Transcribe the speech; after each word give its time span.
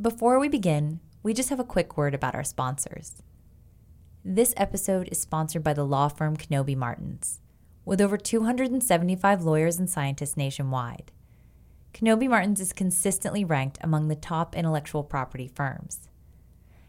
Before 0.00 0.38
we 0.38 0.48
begin, 0.48 1.00
we 1.22 1.34
just 1.34 1.50
have 1.50 1.60
a 1.60 1.64
quick 1.64 1.98
word 1.98 2.14
about 2.14 2.34
our 2.34 2.44
sponsors. 2.44 3.20
This 4.24 4.54
episode 4.56 5.10
is 5.12 5.20
sponsored 5.20 5.62
by 5.62 5.74
the 5.74 5.84
law 5.84 6.08
firm 6.08 6.38
Knobbe 6.38 6.74
Martens. 6.74 7.40
With 7.84 8.00
over 8.00 8.16
275 8.16 9.42
lawyers 9.42 9.78
and 9.78 9.90
scientists 9.90 10.38
nationwide, 10.38 11.12
Knobbe 11.92 12.30
Martens 12.30 12.60
is 12.60 12.72
consistently 12.72 13.44
ranked 13.44 13.76
among 13.82 14.08
the 14.08 14.14
top 14.14 14.56
intellectual 14.56 15.04
property 15.04 15.50
firms. 15.54 16.08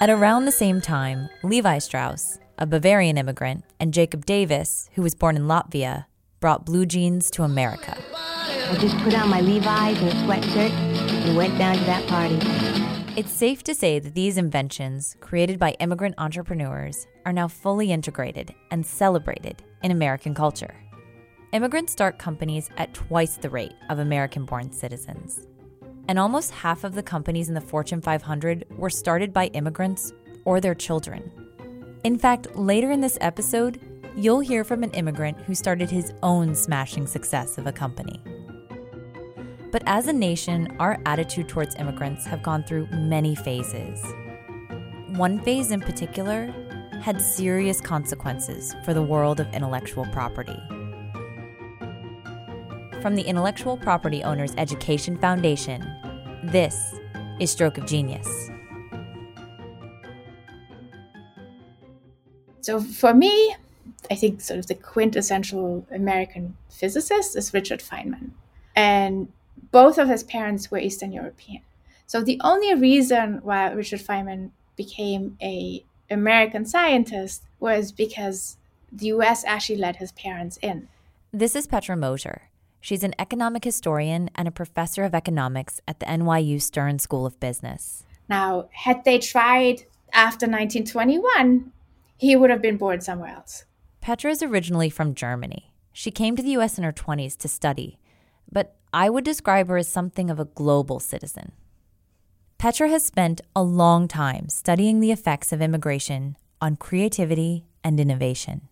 At 0.00 0.10
around 0.10 0.44
the 0.44 0.52
same 0.52 0.80
time, 0.80 1.28
Levi 1.42 1.78
Strauss, 1.78 2.38
a 2.62 2.66
Bavarian 2.66 3.18
immigrant, 3.18 3.64
and 3.80 3.92
Jacob 3.92 4.24
Davis, 4.24 4.88
who 4.94 5.02
was 5.02 5.16
born 5.16 5.34
in 5.34 5.48
Latvia, 5.48 6.04
brought 6.38 6.64
blue 6.64 6.86
jeans 6.86 7.28
to 7.32 7.42
America. 7.42 7.98
I 8.14 8.76
just 8.78 8.96
put 8.98 9.14
on 9.14 9.28
my 9.28 9.40
Levi's 9.40 9.98
and 10.00 10.08
a 10.08 10.12
sweatshirt 10.12 10.70
and 10.70 11.36
went 11.36 11.58
down 11.58 11.76
to 11.76 11.84
that 11.86 12.06
party. 12.06 12.38
It's 13.20 13.32
safe 13.32 13.64
to 13.64 13.74
say 13.74 13.98
that 13.98 14.14
these 14.14 14.38
inventions, 14.38 15.16
created 15.18 15.58
by 15.58 15.72
immigrant 15.80 16.14
entrepreneurs, 16.18 17.08
are 17.26 17.32
now 17.32 17.48
fully 17.48 17.90
integrated 17.90 18.54
and 18.70 18.86
celebrated 18.86 19.64
in 19.82 19.90
American 19.90 20.32
culture. 20.32 20.76
Immigrants 21.52 21.90
start 21.90 22.20
companies 22.20 22.70
at 22.76 22.94
twice 22.94 23.38
the 23.38 23.50
rate 23.50 23.74
of 23.90 23.98
American 23.98 24.44
born 24.44 24.70
citizens. 24.70 25.48
And 26.06 26.16
almost 26.16 26.52
half 26.52 26.84
of 26.84 26.94
the 26.94 27.02
companies 27.02 27.48
in 27.48 27.54
the 27.56 27.60
Fortune 27.60 28.00
500 28.00 28.66
were 28.70 28.88
started 28.88 29.32
by 29.32 29.46
immigrants 29.48 30.12
or 30.44 30.60
their 30.60 30.76
children. 30.76 31.41
In 32.04 32.18
fact, 32.18 32.56
later 32.56 32.90
in 32.90 33.00
this 33.00 33.16
episode, 33.20 33.80
you'll 34.16 34.40
hear 34.40 34.64
from 34.64 34.82
an 34.82 34.90
immigrant 34.90 35.38
who 35.42 35.54
started 35.54 35.88
his 35.88 36.12
own 36.24 36.52
smashing 36.52 37.06
success 37.06 37.58
of 37.58 37.68
a 37.68 37.72
company. 37.72 38.20
But 39.70 39.84
as 39.86 40.08
a 40.08 40.12
nation, 40.12 40.74
our 40.80 41.00
attitude 41.06 41.48
towards 41.48 41.76
immigrants 41.76 42.26
have 42.26 42.42
gone 42.42 42.64
through 42.64 42.88
many 42.88 43.36
phases. 43.36 44.04
One 45.10 45.40
phase 45.42 45.70
in 45.70 45.80
particular 45.80 46.52
had 47.00 47.20
serious 47.20 47.80
consequences 47.80 48.74
for 48.84 48.94
the 48.94 49.02
world 49.02 49.38
of 49.38 49.52
intellectual 49.54 50.04
property. 50.06 50.60
From 53.00 53.14
the 53.14 53.22
Intellectual 53.22 53.76
Property 53.76 54.24
Owners 54.24 54.54
Education 54.58 55.16
Foundation, 55.18 55.82
this 56.44 56.94
is 57.38 57.52
Stroke 57.52 57.78
of 57.78 57.86
Genius. 57.86 58.51
So 62.62 62.80
for 62.80 63.12
me, 63.12 63.54
I 64.10 64.14
think 64.14 64.40
sort 64.40 64.58
of 64.58 64.66
the 64.68 64.74
quintessential 64.74 65.86
American 65.90 66.56
physicist 66.70 67.36
is 67.36 67.52
Richard 67.52 67.80
Feynman. 67.80 68.30
And 68.74 69.28
both 69.70 69.98
of 69.98 70.08
his 70.08 70.22
parents 70.22 70.70
were 70.70 70.78
Eastern 70.78 71.12
European. 71.12 71.62
So 72.06 72.22
the 72.22 72.40
only 72.42 72.74
reason 72.74 73.40
why 73.42 73.70
Richard 73.72 74.00
Feynman 74.00 74.50
became 74.76 75.36
a 75.42 75.84
American 76.10 76.64
scientist 76.64 77.42
was 77.58 77.90
because 77.90 78.56
the 78.92 79.06
US 79.06 79.44
actually 79.44 79.78
let 79.78 79.96
his 79.96 80.12
parents 80.12 80.58
in. 80.62 80.88
This 81.32 81.56
is 81.56 81.66
Petra 81.66 81.96
Moser. 81.96 82.42
She's 82.80 83.02
an 83.02 83.14
economic 83.18 83.64
historian 83.64 84.28
and 84.34 84.46
a 84.46 84.50
professor 84.50 85.04
of 85.04 85.14
economics 85.14 85.80
at 85.88 86.00
the 86.00 86.06
NYU 86.06 86.60
Stern 86.60 86.98
School 86.98 87.24
of 87.24 87.38
Business. 87.40 88.04
Now, 88.28 88.68
had 88.72 89.04
they 89.04 89.18
tried 89.18 89.84
after 90.12 90.46
1921, 90.46 91.72
he 92.22 92.36
would 92.36 92.50
have 92.50 92.62
been 92.62 92.76
born 92.76 93.00
somewhere 93.00 93.34
else. 93.34 93.64
Petra 94.00 94.30
is 94.30 94.44
originally 94.44 94.88
from 94.88 95.12
Germany. 95.12 95.74
She 95.92 96.12
came 96.12 96.36
to 96.36 96.42
the 96.42 96.50
US 96.50 96.78
in 96.78 96.84
her 96.84 96.92
20s 96.92 97.36
to 97.38 97.48
study, 97.48 97.98
but 98.50 98.76
I 98.92 99.10
would 99.10 99.24
describe 99.24 99.66
her 99.66 99.76
as 99.76 99.88
something 99.88 100.30
of 100.30 100.38
a 100.38 100.44
global 100.44 101.00
citizen. 101.00 101.50
Petra 102.58 102.88
has 102.90 103.04
spent 103.04 103.40
a 103.56 103.64
long 103.64 104.06
time 104.06 104.48
studying 104.48 105.00
the 105.00 105.10
effects 105.10 105.52
of 105.52 105.60
immigration 105.60 106.36
on 106.60 106.76
creativity 106.76 107.66
and 107.82 107.98
innovation. 107.98 108.68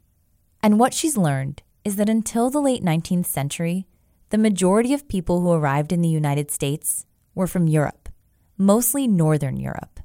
And 0.63 0.79
what 0.79 0.95
she's 0.95 1.17
learned 1.17 1.65
is 1.85 1.97
that 1.97 2.09
until 2.09 2.51
the 2.51 2.61
late 2.61 2.85
19th 2.85 3.27
century, 3.27 3.85
the 4.29 4.39
majority 4.39 4.95
of 4.95 5.09
people 5.09 5.41
who 5.41 5.51
arrived 5.51 5.91
in 5.91 6.03
the 6.03 6.09
United 6.09 6.53
States 6.53 7.05
were 7.35 7.49
from 7.49 7.67
Europe, 7.67 8.11
mostly 8.57 9.09
Northern 9.09 9.57
Europe. 9.57 9.99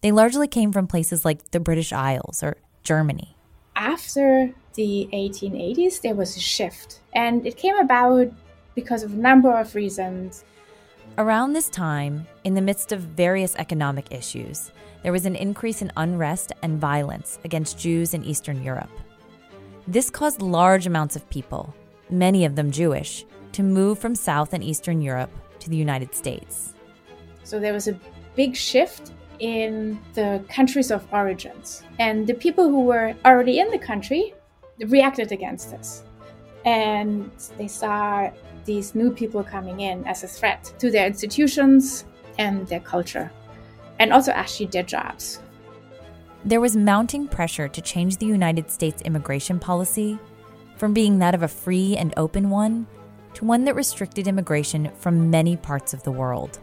They 0.00 0.10
largely 0.10 0.48
came 0.48 0.72
from 0.72 0.88
places 0.88 1.24
like 1.24 1.52
the 1.52 1.60
British 1.60 1.92
Isles 1.92 2.42
or 2.42 2.56
Germany. 2.82 3.36
After 3.76 4.52
the 4.74 5.08
1880s, 5.12 6.00
there 6.00 6.14
was 6.14 6.36
a 6.36 6.40
shift, 6.40 7.00
and 7.14 7.46
it 7.46 7.56
came 7.56 7.76
about 7.76 8.32
because 8.74 9.02
of 9.02 9.12
a 9.12 9.16
number 9.16 9.52
of 9.52 9.74
reasons. 9.74 10.44
Around 11.18 11.52
this 11.52 11.68
time, 11.68 12.26
in 12.44 12.54
the 12.54 12.62
midst 12.62 12.92
of 12.92 13.00
various 13.00 13.54
economic 13.56 14.12
issues, 14.12 14.70
there 15.02 15.12
was 15.12 15.26
an 15.26 15.36
increase 15.36 15.82
in 15.82 15.92
unrest 15.96 16.52
and 16.62 16.80
violence 16.80 17.38
against 17.44 17.78
Jews 17.78 18.14
in 18.14 18.24
Eastern 18.24 18.62
Europe. 18.62 18.90
This 19.86 20.10
caused 20.10 20.40
large 20.40 20.86
amounts 20.86 21.16
of 21.16 21.28
people, 21.28 21.74
many 22.08 22.44
of 22.44 22.54
them 22.54 22.70
Jewish, 22.70 23.26
to 23.52 23.62
move 23.62 23.98
from 23.98 24.14
South 24.14 24.52
and 24.54 24.62
Eastern 24.64 25.02
Europe 25.02 25.30
to 25.58 25.68
the 25.68 25.76
United 25.76 26.14
States. 26.14 26.74
So 27.44 27.60
there 27.60 27.72
was 27.72 27.88
a 27.88 27.98
big 28.36 28.56
shift 28.56 29.12
in 29.42 29.98
the 30.14 30.42
countries 30.48 30.92
of 30.92 31.04
origins. 31.12 31.82
And 31.98 32.26
the 32.26 32.34
people 32.34 32.68
who 32.68 32.84
were 32.84 33.14
already 33.24 33.58
in 33.58 33.70
the 33.70 33.78
country 33.78 34.34
reacted 34.86 35.32
against 35.32 35.72
this. 35.72 36.04
And 36.64 37.30
they 37.58 37.66
saw 37.66 38.30
these 38.64 38.94
new 38.94 39.10
people 39.10 39.42
coming 39.42 39.80
in 39.80 40.06
as 40.06 40.22
a 40.22 40.28
threat 40.28 40.72
to 40.78 40.92
their 40.92 41.08
institutions 41.08 42.04
and 42.38 42.66
their 42.68 42.80
culture, 42.80 43.32
and 43.98 44.12
also 44.12 44.30
actually 44.30 44.66
their 44.66 44.84
jobs. 44.84 45.40
There 46.44 46.60
was 46.60 46.76
mounting 46.76 47.26
pressure 47.26 47.66
to 47.66 47.80
change 47.80 48.18
the 48.18 48.26
United 48.26 48.70
States 48.70 49.02
immigration 49.02 49.58
policy 49.58 50.20
from 50.76 50.94
being 50.94 51.18
that 51.18 51.34
of 51.34 51.42
a 51.42 51.48
free 51.48 51.96
and 51.96 52.14
open 52.16 52.48
one 52.48 52.86
to 53.34 53.44
one 53.44 53.64
that 53.64 53.74
restricted 53.74 54.28
immigration 54.28 54.92
from 54.98 55.30
many 55.30 55.56
parts 55.56 55.92
of 55.92 56.04
the 56.04 56.12
world. 56.12 56.60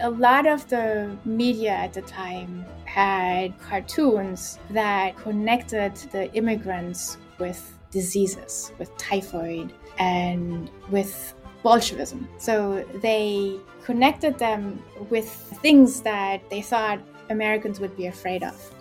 A 0.00 0.10
lot 0.10 0.46
of 0.46 0.68
the 0.68 1.16
media 1.24 1.70
at 1.70 1.92
the 1.92 2.02
time 2.02 2.64
had 2.84 3.58
cartoons 3.60 4.58
that 4.70 5.16
connected 5.16 5.94
the 6.12 6.32
immigrants 6.34 7.16
with 7.38 7.78
diseases, 7.90 8.72
with 8.78 8.96
typhoid, 8.96 9.72
and 9.98 10.70
with 10.90 11.34
Bolshevism. 11.62 12.28
So 12.38 12.84
they 13.02 13.56
connected 13.84 14.38
them 14.38 14.82
with 15.10 15.28
things 15.62 16.00
that 16.02 16.48
they 16.50 16.60
thought 16.60 17.00
Americans 17.30 17.80
would 17.80 17.96
be 17.96 18.06
afraid 18.06 18.42
of. 18.42 18.74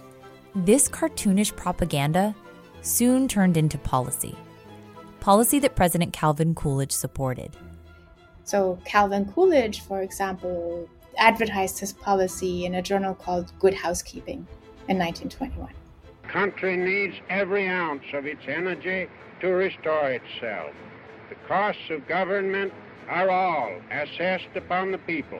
This 0.55 0.89
cartoonish 0.89 1.55
propaganda 1.55 2.35
soon 2.81 3.27
turned 3.27 3.55
into 3.55 3.77
policy 3.77 4.35
policy 5.23 5.57
that 5.57 5.73
President 5.73 6.11
Calvin 6.11 6.53
Coolidge 6.53 6.91
supported. 6.91 7.55
So, 8.43 8.77
Calvin 8.83 9.23
Coolidge, 9.31 9.79
for 9.79 10.01
example, 10.01 10.89
advertised 11.17 11.79
his 11.79 11.93
policy 11.93 12.65
in 12.65 12.75
a 12.75 12.81
journal 12.81 13.13
called 13.15 13.51
Good 13.59 13.73
Housekeeping 13.73 14.47
in 14.87 14.97
1921. 14.97 15.69
country 16.27 16.75
needs 16.75 17.15
every 17.29 17.67
ounce 17.67 18.03
of 18.13 18.25
its 18.25 18.41
energy 18.47 19.07
to 19.41 19.47
restore 19.49 20.09
itself. 20.09 20.71
The 21.29 21.35
costs 21.47 21.89
of 21.91 22.07
government 22.07 22.73
are 23.07 23.29
all 23.29 23.71
assessed 23.91 24.55
upon 24.55 24.91
the 24.91 24.97
people. 24.99 25.39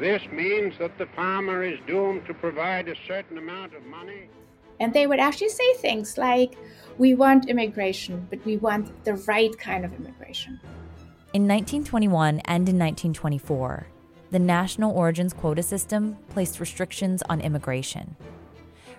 This 0.00 0.22
means 0.32 0.74
that 0.78 0.96
the 0.96 1.06
farmer 1.16 1.64
is 1.64 1.78
doomed 1.86 2.26
to 2.26 2.34
provide 2.34 2.88
a 2.88 2.94
certain 3.06 3.36
amount 3.36 3.74
of 3.74 3.84
money. 3.84 4.28
And 4.80 4.94
they 4.94 5.06
would 5.08 5.18
actually 5.18 5.48
say 5.48 5.74
things 5.74 6.16
like, 6.16 6.56
We 6.98 7.14
want 7.14 7.48
immigration, 7.48 8.26
but 8.30 8.44
we 8.44 8.56
want 8.56 9.04
the 9.04 9.14
right 9.14 9.56
kind 9.58 9.84
of 9.84 9.92
immigration. 9.92 10.60
In 11.34 11.46
1921 11.48 12.40
and 12.44 12.68
in 12.68 12.78
1924, 12.78 13.88
the 14.30 14.38
National 14.38 14.94
Origins 14.94 15.32
Quota 15.32 15.62
System 15.62 16.16
placed 16.28 16.60
restrictions 16.60 17.22
on 17.28 17.40
immigration. 17.40 18.16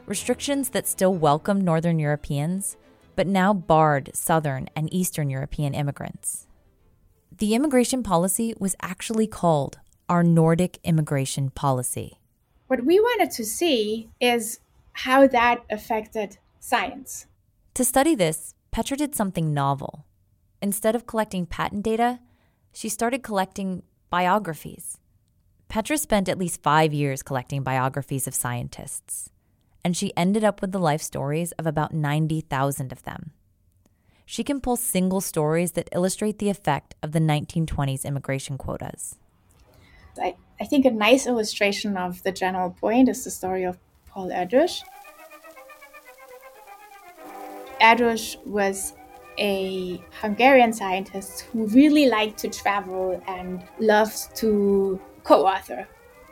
Restrictions 0.05 0.69
that 0.69 0.87
still 0.87 1.13
welcomed 1.13 1.63
Northern 1.63 1.99
Europeans, 1.99 2.77
but 3.15 3.27
now 3.27 3.53
barred 3.53 4.09
Southern 4.13 4.69
and 4.75 4.91
Eastern 4.93 5.29
European 5.29 5.73
immigrants. 5.73 6.47
The 7.37 7.53
immigration 7.53 8.01
policy 8.01 8.55
was 8.59 8.75
actually 8.81 9.27
called 9.27 9.77
our 10.09 10.23
Nordic 10.23 10.79
immigration 10.83 11.51
policy. 11.51 12.19
What 12.67 12.85
we 12.85 12.99
wanted 12.99 13.29
to 13.31 13.45
see 13.45 14.09
is 14.19 14.59
how 14.93 15.27
that 15.27 15.63
affected 15.69 16.37
science. 16.59 17.27
To 17.75 17.85
study 17.85 18.15
this, 18.15 18.55
Petra 18.71 18.97
did 18.97 19.15
something 19.15 19.53
novel. 19.53 20.05
Instead 20.61 20.95
of 20.95 21.05
collecting 21.05 21.45
patent 21.45 21.83
data, 21.83 22.19
she 22.73 22.89
started 22.89 23.23
collecting 23.23 23.83
biographies. 24.09 24.97
Petra 25.69 25.99
spent 25.99 26.27
at 26.27 26.39
least 26.39 26.63
five 26.63 26.95
years 26.95 27.21
collecting 27.21 27.61
biographies 27.61 28.25
of 28.27 28.33
scientists, 28.33 29.29
and 29.85 29.95
she 29.95 30.11
ended 30.17 30.43
up 30.43 30.61
with 30.61 30.71
the 30.71 30.79
life 30.79 31.01
stories 31.01 31.51
of 31.53 31.67
about 31.67 31.93
90,000 31.93 32.91
of 32.91 33.03
them. 33.03 33.33
She 34.25 34.43
can 34.43 34.61
pull 34.61 34.77
single 34.77 35.21
stories 35.21 35.73
that 35.73 35.87
illustrate 35.91 36.39
the 36.39 36.49
effect 36.49 36.95
of 37.03 37.11
the 37.11 37.19
1920s 37.19 38.03
immigration 38.03 38.57
quotas. 38.57 39.17
I, 40.19 40.35
I 40.59 40.65
think 40.65 40.85
a 40.85 40.91
nice 40.91 41.27
illustration 41.27 41.97
of 41.97 42.23
the 42.23 42.31
general 42.31 42.71
point 42.71 43.07
is 43.07 43.23
the 43.23 43.29
story 43.29 43.63
of 43.63 43.77
Paul 44.07 44.29
Erdős. 44.29 44.81
Erdős 47.79 48.43
was 48.43 48.93
a 49.37 50.01
Hungarian 50.19 50.73
scientist 50.73 51.41
who 51.41 51.67
really 51.67 52.07
liked 52.07 52.39
to 52.39 52.49
travel 52.49 53.21
and 53.27 53.63
loved 53.79 54.35
to 54.37 54.99
co 55.29 55.45
author 55.45 55.87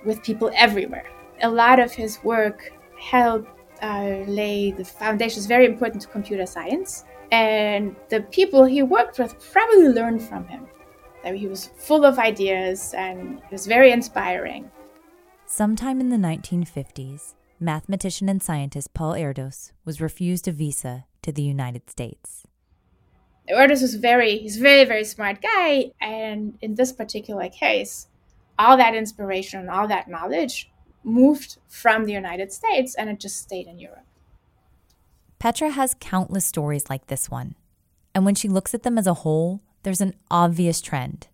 with 0.05 0.23
people 0.23 0.49
everywhere. 0.55 1.07
A 1.43 1.49
lot 1.49 1.79
of 1.79 1.89
his 1.93 2.13
work 2.23 2.73
helped 2.99 3.49
uh, 3.83 4.23
lay 4.41 4.71
the 4.71 4.83
foundations 4.83 5.45
very 5.45 5.65
important 5.65 6.01
to 6.01 6.07
computer 6.07 6.47
science. 6.47 7.05
And 7.31 7.95
the 8.09 8.21
people 8.21 8.65
he 8.65 8.81
worked 8.81 9.19
with 9.19 9.31
probably 9.51 9.89
learned 9.89 10.23
from 10.23 10.47
him. 10.47 10.63
That 11.23 11.35
he 11.35 11.47
was 11.47 11.69
full 11.77 12.05
of 12.05 12.17
ideas 12.17 12.93
and 12.95 13.19
it 13.37 13.51
was 13.51 13.67
very 13.67 13.91
inspiring. 13.91 14.71
Sometime 15.45 15.99
in 16.01 16.09
the 16.09 16.17
1950s, 16.29 17.35
mathematician 17.59 18.29
and 18.29 18.41
scientist 18.41 18.93
Paul 18.93 19.13
Erdős 19.13 19.73
was 19.85 20.01
refused 20.01 20.47
a 20.47 20.51
visa 20.51 21.05
to 21.21 21.31
the 21.31 21.43
United 21.43 21.89
States. 21.89 22.43
Erdős 23.49 23.81
was 23.81 23.95
very, 23.95 24.39
he's 24.39 24.57
a 24.57 24.61
very, 24.61 24.85
very 24.85 25.05
smart 25.05 25.41
guy. 25.41 25.91
And 26.01 26.57
in 26.61 26.75
this 26.75 26.91
particular 26.91 27.49
case, 27.49 28.07
all 28.59 28.77
that 28.77 28.95
inspiration, 28.95 29.59
and 29.59 29.69
all 29.69 29.87
that 29.87 30.07
knowledge 30.07 30.69
moved 31.03 31.57
from 31.67 32.05
the 32.05 32.11
United 32.11 32.51
States 32.51 32.93
and 32.95 33.09
it 33.09 33.19
just 33.19 33.39
stayed 33.39 33.67
in 33.67 33.79
Europe. 33.79 34.05
Petra 35.39 35.69
has 35.69 35.95
countless 35.99 36.45
stories 36.45 36.89
like 36.89 37.07
this 37.07 37.29
one. 37.29 37.55
And 38.13 38.25
when 38.25 38.35
she 38.35 38.49
looks 38.49 38.73
at 38.73 38.83
them 38.83 38.97
as 38.97 39.07
a 39.07 39.13
whole, 39.13 39.61
there's 39.83 40.01
an 40.01 40.15
obvious 40.29 40.81
trend. 40.81 41.27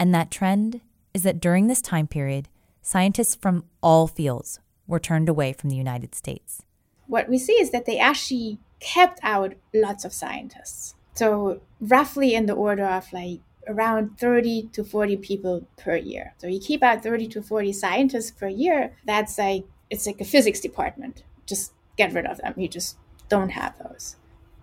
And 0.00 0.14
that 0.14 0.30
trend 0.30 0.80
is 1.14 1.22
that 1.22 1.40
during 1.40 1.66
this 1.66 1.82
time 1.82 2.06
period, 2.06 2.48
scientists 2.82 3.34
from 3.34 3.64
all 3.82 4.06
fields 4.06 4.60
were 4.86 4.98
turned 4.98 5.28
away 5.28 5.52
from 5.52 5.70
the 5.70 5.76
United 5.76 6.14
States. 6.14 6.62
What 7.06 7.28
we 7.28 7.38
see 7.38 7.52
is 7.54 7.70
that 7.70 7.86
they 7.86 7.98
actually 7.98 8.58
kept 8.80 9.20
out 9.22 9.54
lots 9.74 10.04
of 10.04 10.12
scientists. 10.12 10.94
So, 11.14 11.60
roughly 11.80 12.34
in 12.34 12.46
the 12.46 12.54
order 12.54 12.84
of 12.84 13.12
like 13.12 13.40
around 13.68 14.18
30 14.18 14.68
to 14.72 14.84
40 14.84 15.16
people 15.18 15.66
per 15.76 15.96
year. 15.96 16.34
So, 16.38 16.46
you 16.46 16.60
keep 16.60 16.82
out 16.82 17.02
30 17.02 17.28
to 17.28 17.42
40 17.42 17.72
scientists 17.72 18.30
per 18.30 18.48
year, 18.48 18.96
that's 19.04 19.38
like, 19.38 19.64
it's 19.90 20.06
like 20.06 20.20
a 20.20 20.24
physics 20.24 20.60
department. 20.60 21.22
Just 21.46 21.72
get 21.96 22.12
rid 22.12 22.26
of 22.26 22.38
them. 22.38 22.54
You 22.56 22.68
just 22.68 22.96
don't 23.28 23.50
have 23.50 23.74
those. 23.78 24.16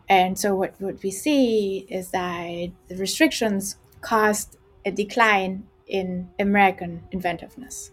And 0.09 0.37
so, 0.37 0.55
what, 0.55 0.75
what 0.79 1.01
we 1.01 1.11
see 1.11 1.85
is 1.89 2.11
that 2.11 2.71
the 2.87 2.95
restrictions 2.95 3.77
caused 4.01 4.57
a 4.85 4.91
decline 4.91 5.65
in 5.87 6.29
American 6.39 7.03
inventiveness. 7.11 7.91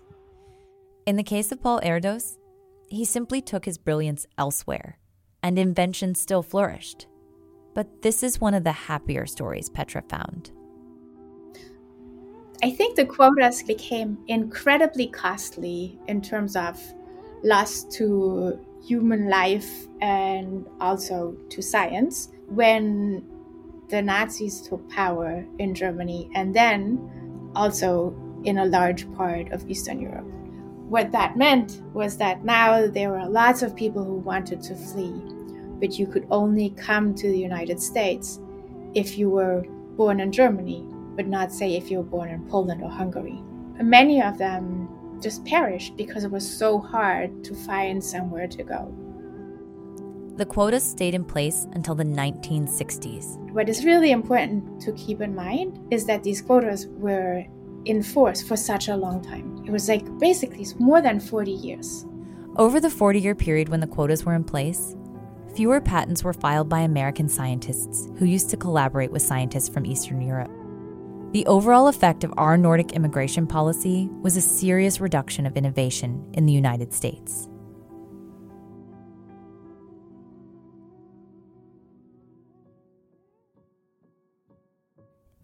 In 1.07 1.17
the 1.17 1.23
case 1.23 1.51
of 1.53 1.63
Paul 1.63 1.81
Erdős, 1.81 2.37
he 2.89 3.05
simply 3.05 3.41
took 3.41 3.65
his 3.65 3.79
brilliance 3.79 4.27
elsewhere, 4.37 4.99
and 5.43 5.59
invention 5.59 6.15
still 6.15 6.43
flourished. 6.43 7.07
But 7.75 8.03
this 8.03 8.23
is 8.23 8.41
one 8.41 8.55
of 8.55 8.65
the 8.65 8.73
happier 8.73 9.27
stories 9.27 9.71
Petra 9.71 10.03
found. 10.03 10.51
I 12.63 12.71
think 12.71 12.97
the 12.97 13.07
quotas 13.07 13.63
became 13.63 14.19
incredibly 14.29 15.07
costly 15.07 15.99
in 16.09 16.21
terms 16.21 16.57
of 16.57 16.79
loss 17.43 17.85
to 17.97 18.61
human 18.87 19.31
life 19.31 19.87
and 20.03 20.67
also 20.79 21.37
to 21.49 21.63
science 21.63 22.29
when 22.49 23.25
the 23.89 24.03
Nazis 24.03 24.61
took 24.61 24.87
power 24.91 25.45
in 25.59 25.75
Germany 25.75 26.31
and 26.35 26.55
then 26.55 27.51
also 27.55 28.15
in 28.45 28.59
a 28.59 28.67
large 28.67 29.11
part 29.15 29.51
of 29.53 29.69
Eastern 29.69 29.99
Europe. 29.99 30.27
What 30.89 31.13
that 31.13 31.39
meant 31.39 31.81
was 31.95 32.19
that 32.19 32.45
now 32.45 32.87
there 32.87 33.11
were 33.11 33.27
lots 33.27 33.63
of 33.63 33.75
people 33.75 34.05
who 34.05 34.17
wanted 34.17 34.63
to 34.65 34.75
flee, 34.75 35.23
but 35.81 35.99
you 35.99 36.07
could 36.07 36.27
only 36.31 36.71
come 36.71 37.15
to 37.15 37.27
the 37.27 37.39
United 37.39 37.81
States 37.81 38.39
if 38.95 39.17
you 39.17 39.31
were 39.31 39.65
born 39.97 40.21
in 40.21 40.31
Germany, 40.33 40.87
but 41.21 41.29
not 41.29 41.53
say 41.53 41.77
if 41.77 41.91
you 41.91 41.99
were 41.99 42.03
born 42.03 42.31
in 42.31 42.43
Poland 42.47 42.83
or 42.83 42.89
Hungary. 42.89 43.43
Many 43.79 44.23
of 44.23 44.39
them 44.39 44.89
just 45.21 45.45
perished 45.45 45.95
because 45.95 46.25
it 46.25 46.31
was 46.31 46.49
so 46.49 46.79
hard 46.79 47.45
to 47.45 47.55
find 47.55 48.03
somewhere 48.03 48.49
to 48.49 48.63
go. 48.63 48.91
The 50.37 50.47
quotas 50.47 50.83
stayed 50.83 51.13
in 51.13 51.27
place 51.27 51.67
until 51.73 51.95
the 51.95 52.05
1960s. 52.05 53.37
What 53.53 53.69
is 53.69 53.85
really 53.85 54.13
important 54.13 54.81
to 54.81 54.93
keep 54.93 55.21
in 55.21 55.35
mind 55.35 55.79
is 55.91 56.07
that 56.07 56.23
these 56.23 56.41
quotas 56.41 56.87
were 56.87 57.45
in 57.85 58.03
force 58.03 58.41
for 58.41 58.57
such 58.57 58.89
a 58.89 58.97
long 58.97 59.21
time. 59.21 59.63
It 59.67 59.71
was 59.71 59.91
like 59.91 60.07
basically 60.19 60.67
more 60.79 61.03
than 61.03 61.21
40 61.21 61.51
years. 61.51 62.07
Over 62.57 62.81
the 62.81 62.89
40 62.89 63.21
year 63.21 63.35
period 63.35 63.69
when 63.69 63.81
the 63.81 63.87
quotas 63.87 64.25
were 64.25 64.35
in 64.35 64.45
place, 64.45 64.97
fewer 65.55 65.83
patents 65.83 66.25
were 66.25 66.33
filed 66.33 66.71
by 66.71 66.81
American 66.81 67.29
scientists 67.29 68.09
who 68.19 68.25
used 68.25 68.49
to 68.49 68.57
collaborate 68.57 69.13
with 69.13 69.21
scientists 69.21 69.69
from 69.69 69.85
Eastern 69.85 70.23
Europe. 70.23 70.51
The 71.33 71.47
overall 71.47 71.87
effect 71.87 72.25
of 72.25 72.35
our 72.37 72.59
Nordic 72.59 72.91
immigration 72.91 73.47
policy 73.47 74.09
was 74.21 74.37
a 74.37 74.41
serious 74.41 75.01
reduction 75.01 75.47
of 75.47 75.57
innovation 75.57 76.29
in 76.35 76.45
the 76.45 76.53
United 76.53 76.93
States. 76.93 77.47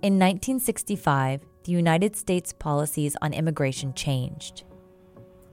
In 0.02 0.14
1965, 0.14 1.42
the 1.62 1.72
United 1.72 2.16
States 2.16 2.52
policies 2.52 3.16
on 3.22 3.32
immigration 3.32 3.94
changed. 3.94 4.64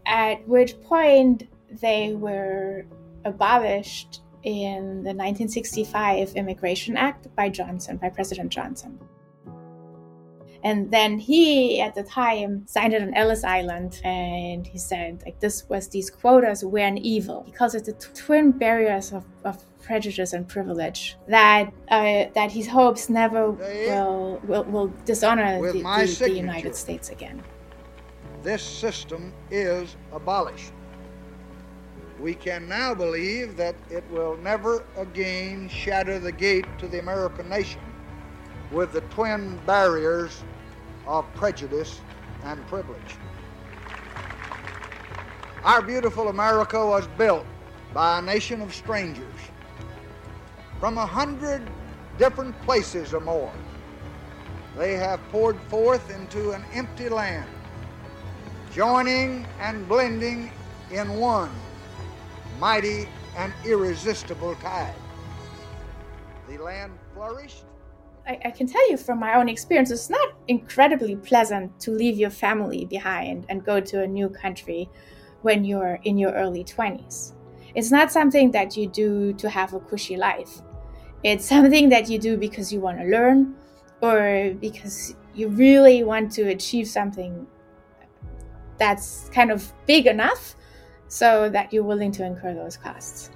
At 0.08 0.48
which 0.48 0.82
point 0.82 1.48
they 1.80 2.14
were 2.16 2.86
abolished 3.24 4.22
in 4.42 5.04
the 5.04 5.14
1965 5.14 6.34
Immigration 6.36 6.98
Act 6.98 7.34
by 7.36 7.50
Johnson, 7.50 7.98
by 7.98 8.10
President 8.10 8.52
Johnson. 8.52 8.98
And 10.64 10.90
then 10.92 11.20
he, 11.20 11.82
at 11.82 11.94
the 11.94 12.04
time, 12.04 12.66
signed 12.68 12.94
it 12.94 13.02
on 13.02 13.14
Ellis 13.14 13.44
Island, 13.44 14.00
and 14.06 14.66
he 14.66 14.78
said, 14.78 15.22
like, 15.26 15.40
this 15.42 15.68
was 15.68 15.90
these 15.90 16.10
quotas 16.10 16.64
were 16.64 16.80
an 16.80 16.98
evil 16.98 17.44
because 17.46 17.76
of 17.76 17.86
the 17.86 17.92
twin 17.94 18.52
barriers 18.52 19.12
of, 19.12 19.26
of 19.44 19.64
prejudice 19.82 20.32
and 20.32 20.48
privilege 20.48 21.18
that 21.28 21.74
uh, 21.90 22.24
that 22.34 22.50
he 22.50 22.64
hopes 22.64 23.10
never 23.10 23.52
will 23.52 24.40
will, 24.48 24.64
will 24.64 24.88
dishonor 25.04 25.62
the, 25.62 25.74
the, 25.74 26.16
the 26.20 26.32
United 26.32 26.74
States 26.74 27.10
again. 27.10 27.44
This 28.42 28.64
system 28.64 29.34
is 29.52 29.98
abolished. 30.14 30.72
We 32.22 32.36
can 32.36 32.70
now 32.70 32.96
believe 32.96 33.58
that 33.58 33.76
it 33.90 34.04
will 34.10 34.38
never 34.38 34.86
again 34.96 35.68
shatter 35.68 36.20
the 36.20 36.32
gate 36.32 36.66
to 36.80 36.88
the 36.88 37.00
American 37.00 37.50
nation 37.50 37.82
with 38.74 38.92
the 38.92 39.02
twin 39.02 39.60
barriers 39.66 40.44
of 41.06 41.32
prejudice 41.36 42.02
and 42.44 42.66
privilege. 42.68 43.18
Our 45.64 45.82
beautiful 45.82 46.28
America 46.28 46.86
was 46.86 47.08
built 47.18 47.46
by 47.94 48.20
a 48.20 48.22
nation 48.22 48.62
of 48.62 48.74
strangers 48.74 49.40
from 50.80 50.98
a 50.98 51.06
hundred 51.06 51.70
different 52.18 52.60
places 52.64 53.14
or 53.14 53.22
more. 53.22 53.54
They 54.78 54.96
have 54.96 55.22
poured 55.30 55.62
forth 55.70 56.10
into 56.10 56.52
an 56.52 56.66
empty 56.74 57.08
land, 57.08 57.50
joining 58.74 59.46
and 59.60 59.88
blending 59.88 60.52
in 60.92 61.14
one 61.20 61.52
mighty 62.60 63.08
and 63.38 63.54
irresistible 63.66 64.56
tide. 64.56 64.96
The 66.48 66.58
land 66.58 66.98
flourished. 67.14 67.66
I, 68.28 68.40
I, 68.46 68.52
can 68.52 68.68
tell 68.68 68.90
you 68.90 68.98
from 68.98 69.20
my 69.20 69.36
own 69.36 69.50
experience, 69.50 69.92
it's 69.92 70.10
not 70.10 70.34
incredibly 70.48 71.16
pleasant 71.16 71.78
to 71.82 71.92
leave 71.92 72.18
your 72.18 72.30
family 72.30 72.86
behind 72.86 73.46
and 73.50 73.66
go 73.66 73.82
to 73.82 74.02
a 74.02 74.08
new 74.08 74.30
country 74.30 74.90
when 75.42 75.66
you're 75.66 76.00
in 76.04 76.18
your 76.18 76.32
early 76.32 76.64
20s. 76.64 77.34
It's 77.76 77.92
not 77.92 78.12
something 78.12 78.52
that 78.52 78.78
you 78.78 78.88
do 78.88 79.34
to 79.34 79.50
have 79.50 79.74
a 79.74 79.80
cushy 79.80 80.16
life. 80.16 80.62
It's 81.24 81.46
something 81.46 81.90
that 81.90 82.10
you 82.10 82.18
do 82.18 82.38
because 82.38 82.72
you 82.72 82.80
want 82.80 83.00
to 83.00 83.06
learn 83.06 83.56
or 84.02 84.54
because 84.60 85.16
you 85.34 85.50
really 85.50 86.04
want 86.04 86.32
to 86.34 86.44
achieve 86.44 86.88
something 86.88 87.48
that's 88.78 89.30
kind 89.30 89.52
of 89.52 89.72
big 89.86 90.08
enough 90.08 90.56
so 91.08 91.50
that 91.50 91.72
you're 91.74 91.84
willing 91.84 92.12
to 92.12 92.26
incur 92.26 92.54
those 92.54 92.78
costs. 92.78 93.30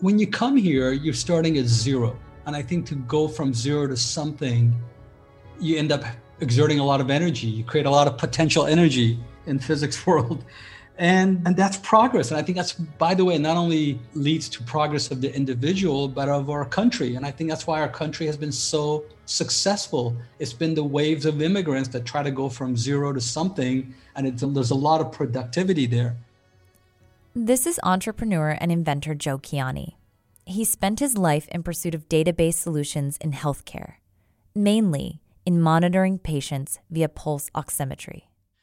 When 0.00 0.18
you 0.18 0.26
come 0.26 0.56
here, 0.56 0.92
you're 0.92 1.14
starting 1.14 1.58
at 1.58 1.66
zero. 1.66 2.18
And 2.46 2.54
I 2.54 2.62
think 2.62 2.86
to 2.86 2.94
go 2.94 3.26
from 3.26 3.52
zero 3.52 3.88
to 3.88 3.96
something, 3.96 4.74
you 5.58 5.76
end 5.76 5.90
up 5.90 6.04
exerting 6.40 6.78
a 6.78 6.84
lot 6.84 7.00
of 7.00 7.10
energy. 7.10 7.48
You 7.48 7.64
create 7.64 7.86
a 7.86 7.90
lot 7.90 8.06
of 8.06 8.16
potential 8.18 8.66
energy 8.66 9.18
in 9.46 9.58
physics 9.58 10.06
world. 10.06 10.44
And 10.98 11.42
and 11.46 11.54
that's 11.54 11.76
progress. 11.76 12.30
And 12.30 12.40
i 12.40 12.42
think 12.42 12.56
that's 12.56 12.72
by 12.72 13.12
the 13.12 13.22
way 13.22 13.36
not 13.36 13.58
only 13.58 13.98
leads 14.14 14.48
to 14.48 14.62
progress 14.62 15.10
of 15.10 15.20
the 15.20 15.34
individual 15.34 16.08
but 16.08 16.30
of 16.30 16.48
our 16.48 16.64
country. 16.64 17.16
And 17.16 17.26
i 17.26 17.30
think 17.30 17.50
that's 17.50 17.66
why 17.66 17.82
our 17.82 17.88
country 17.88 18.24
has 18.26 18.36
been 18.36 18.52
so 18.52 19.04
successful. 19.26 20.16
It's 20.38 20.54
been 20.54 20.74
the 20.74 20.84
waves 20.84 21.26
of 21.26 21.42
immigrants 21.42 21.90
that 21.90 22.06
try 22.06 22.22
to 22.22 22.30
go 22.30 22.48
from 22.48 22.78
zero 22.78 23.12
to 23.12 23.20
something. 23.20 23.92
And 24.14 24.38
there's 24.38 24.70
a 24.70 24.74
lot 24.88 25.02
of 25.02 25.12
productivity 25.12 25.84
there. 25.84 26.16
This 27.34 27.66
is 27.66 27.78
entrepreneur 27.82 28.56
and 28.58 28.72
inventor 28.72 29.14
joe 29.14 29.36
kiani 29.36 29.96
he 30.46 30.64
spent 30.64 31.00
his 31.00 31.18
life 31.18 31.48
in 31.48 31.62
pursuit 31.62 31.94
of 31.94 32.08
database 32.08 32.54
solutions 32.54 33.18
in 33.18 33.32
healthcare 33.32 33.94
mainly 34.54 35.20
in 35.44 35.60
monitoring 35.60 36.18
patients 36.18 36.78
via 36.88 37.08
pulse 37.08 37.50
oximetry 37.50 38.22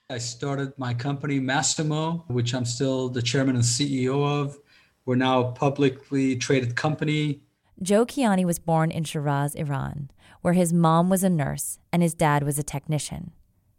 I 0.09 0.17
started 0.17 0.73
my 0.77 0.93
company, 0.93 1.39
Masimo, 1.39 2.23
which 2.29 2.53
I'm 2.53 2.65
still 2.65 3.09
the 3.09 3.21
chairman 3.21 3.55
and 3.55 3.63
CEO 3.63 4.23
of. 4.23 4.59
We're 5.05 5.15
now 5.15 5.39
a 5.39 5.51
publicly 5.53 6.35
traded 6.35 6.75
company. 6.75 7.41
Joe 7.81 8.05
Kiani 8.05 8.45
was 8.45 8.59
born 8.59 8.91
in 8.91 9.05
Shiraz, 9.05 9.55
Iran, 9.55 10.11
where 10.41 10.53
his 10.53 10.71
mom 10.71 11.09
was 11.09 11.23
a 11.23 11.29
nurse 11.29 11.79
and 11.91 12.03
his 12.03 12.13
dad 12.13 12.43
was 12.43 12.59
a 12.59 12.63
technician. 12.63 13.31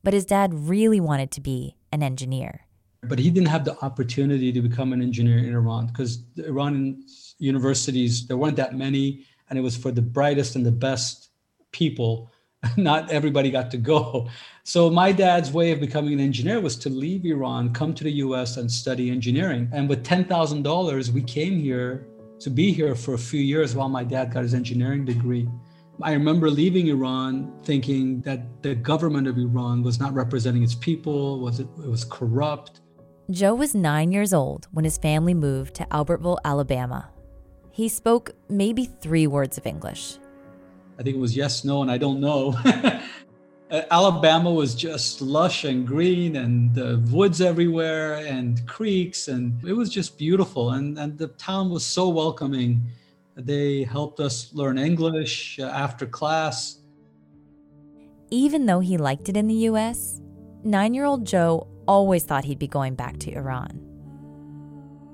But 0.02 0.14
his 0.14 0.24
dad 0.24 0.54
really 0.54 0.98
wanted 0.98 1.30
to 1.32 1.40
be 1.40 1.76
an 1.92 2.02
engineer. 2.02 2.66
But 3.02 3.20
he 3.20 3.30
didn't 3.30 3.48
have 3.48 3.64
the 3.64 3.78
opportunity 3.84 4.50
to 4.50 4.62
become 4.62 4.92
an 4.92 5.02
engineer 5.02 5.38
in 5.38 5.54
Iran 5.54 5.86
because 5.86 6.24
the 6.34 6.46
Iranian 6.46 7.04
universities, 7.38 8.26
there 8.26 8.36
weren't 8.36 8.56
that 8.56 8.76
many, 8.76 9.26
and 9.48 9.58
it 9.58 9.62
was 9.62 9.76
for 9.76 9.90
the 9.90 10.02
brightest 10.02 10.56
and 10.56 10.64
the 10.64 10.72
best 10.72 11.30
people 11.72 12.30
not 12.76 13.10
everybody 13.10 13.50
got 13.50 13.70
to 13.70 13.76
go. 13.76 14.28
So 14.64 14.90
my 14.90 15.12
dad's 15.12 15.52
way 15.52 15.72
of 15.72 15.80
becoming 15.80 16.14
an 16.14 16.20
engineer 16.20 16.60
was 16.60 16.76
to 16.78 16.88
leave 16.88 17.24
Iran, 17.24 17.72
come 17.72 17.94
to 17.94 18.04
the 18.04 18.12
US 18.12 18.56
and 18.56 18.70
study 18.70 19.10
engineering. 19.10 19.68
And 19.72 19.88
with 19.88 20.04
$10,000, 20.04 21.08
we 21.10 21.22
came 21.22 21.58
here 21.58 22.06
to 22.40 22.50
be 22.50 22.72
here 22.72 22.94
for 22.94 23.14
a 23.14 23.18
few 23.18 23.40
years 23.40 23.74
while 23.74 23.88
my 23.88 24.04
dad 24.04 24.32
got 24.32 24.42
his 24.42 24.54
engineering 24.54 25.04
degree. 25.04 25.48
I 26.02 26.12
remember 26.12 26.50
leaving 26.50 26.88
Iran 26.88 27.52
thinking 27.62 28.20
that 28.22 28.62
the 28.62 28.74
government 28.74 29.28
of 29.28 29.38
Iran 29.38 29.82
was 29.82 30.00
not 30.00 30.12
representing 30.12 30.62
its 30.62 30.74
people, 30.74 31.38
was 31.38 31.60
it, 31.60 31.68
it 31.78 31.88
was 31.88 32.04
corrupt. 32.04 32.80
Joe 33.30 33.54
was 33.54 33.74
9 33.74 34.10
years 34.10 34.34
old 34.34 34.66
when 34.72 34.84
his 34.84 34.98
family 34.98 35.34
moved 35.34 35.74
to 35.76 35.84
Albertville, 35.86 36.38
Alabama. 36.44 37.13
He 37.74 37.88
spoke 37.88 38.30
maybe 38.48 38.84
3 38.84 39.26
words 39.26 39.58
of 39.58 39.66
English 39.66 40.18
I 40.96 41.02
think 41.02 41.16
it 41.16 41.20
was 41.20 41.36
yes, 41.36 41.64
no, 41.64 41.82
and 41.82 41.90
I 41.90 41.98
don't 41.98 42.20
know. 42.20 42.54
Uh, 43.70 43.80
Alabama 43.90 44.52
was 44.52 44.74
just 44.74 45.22
lush 45.22 45.64
and 45.64 45.86
green 45.86 46.36
and 46.36 46.78
uh, 46.78 46.98
woods 47.10 47.40
everywhere 47.40 48.16
and 48.16 48.64
creeks 48.68 49.28
and 49.28 49.58
it 49.66 49.72
was 49.72 49.88
just 49.88 50.18
beautiful 50.18 50.72
and, 50.72 50.98
and 50.98 51.16
the 51.16 51.28
town 51.28 51.70
was 51.70 51.84
so 51.84 52.10
welcoming. 52.10 52.82
They 53.36 53.82
helped 53.82 54.20
us 54.20 54.52
learn 54.52 54.76
English 54.76 55.58
uh, 55.58 55.64
after 55.64 56.04
class. 56.04 56.80
Even 58.30 58.66
though 58.66 58.80
he 58.80 58.98
liked 58.98 59.30
it 59.30 59.36
in 59.36 59.46
the 59.46 59.60
US, 59.70 60.20
9-year-old 60.66 61.26
Joe 61.26 61.66
always 61.88 62.24
thought 62.24 62.44
he'd 62.44 62.58
be 62.58 62.68
going 62.68 62.94
back 62.94 63.16
to 63.20 63.32
Iran. 63.32 63.80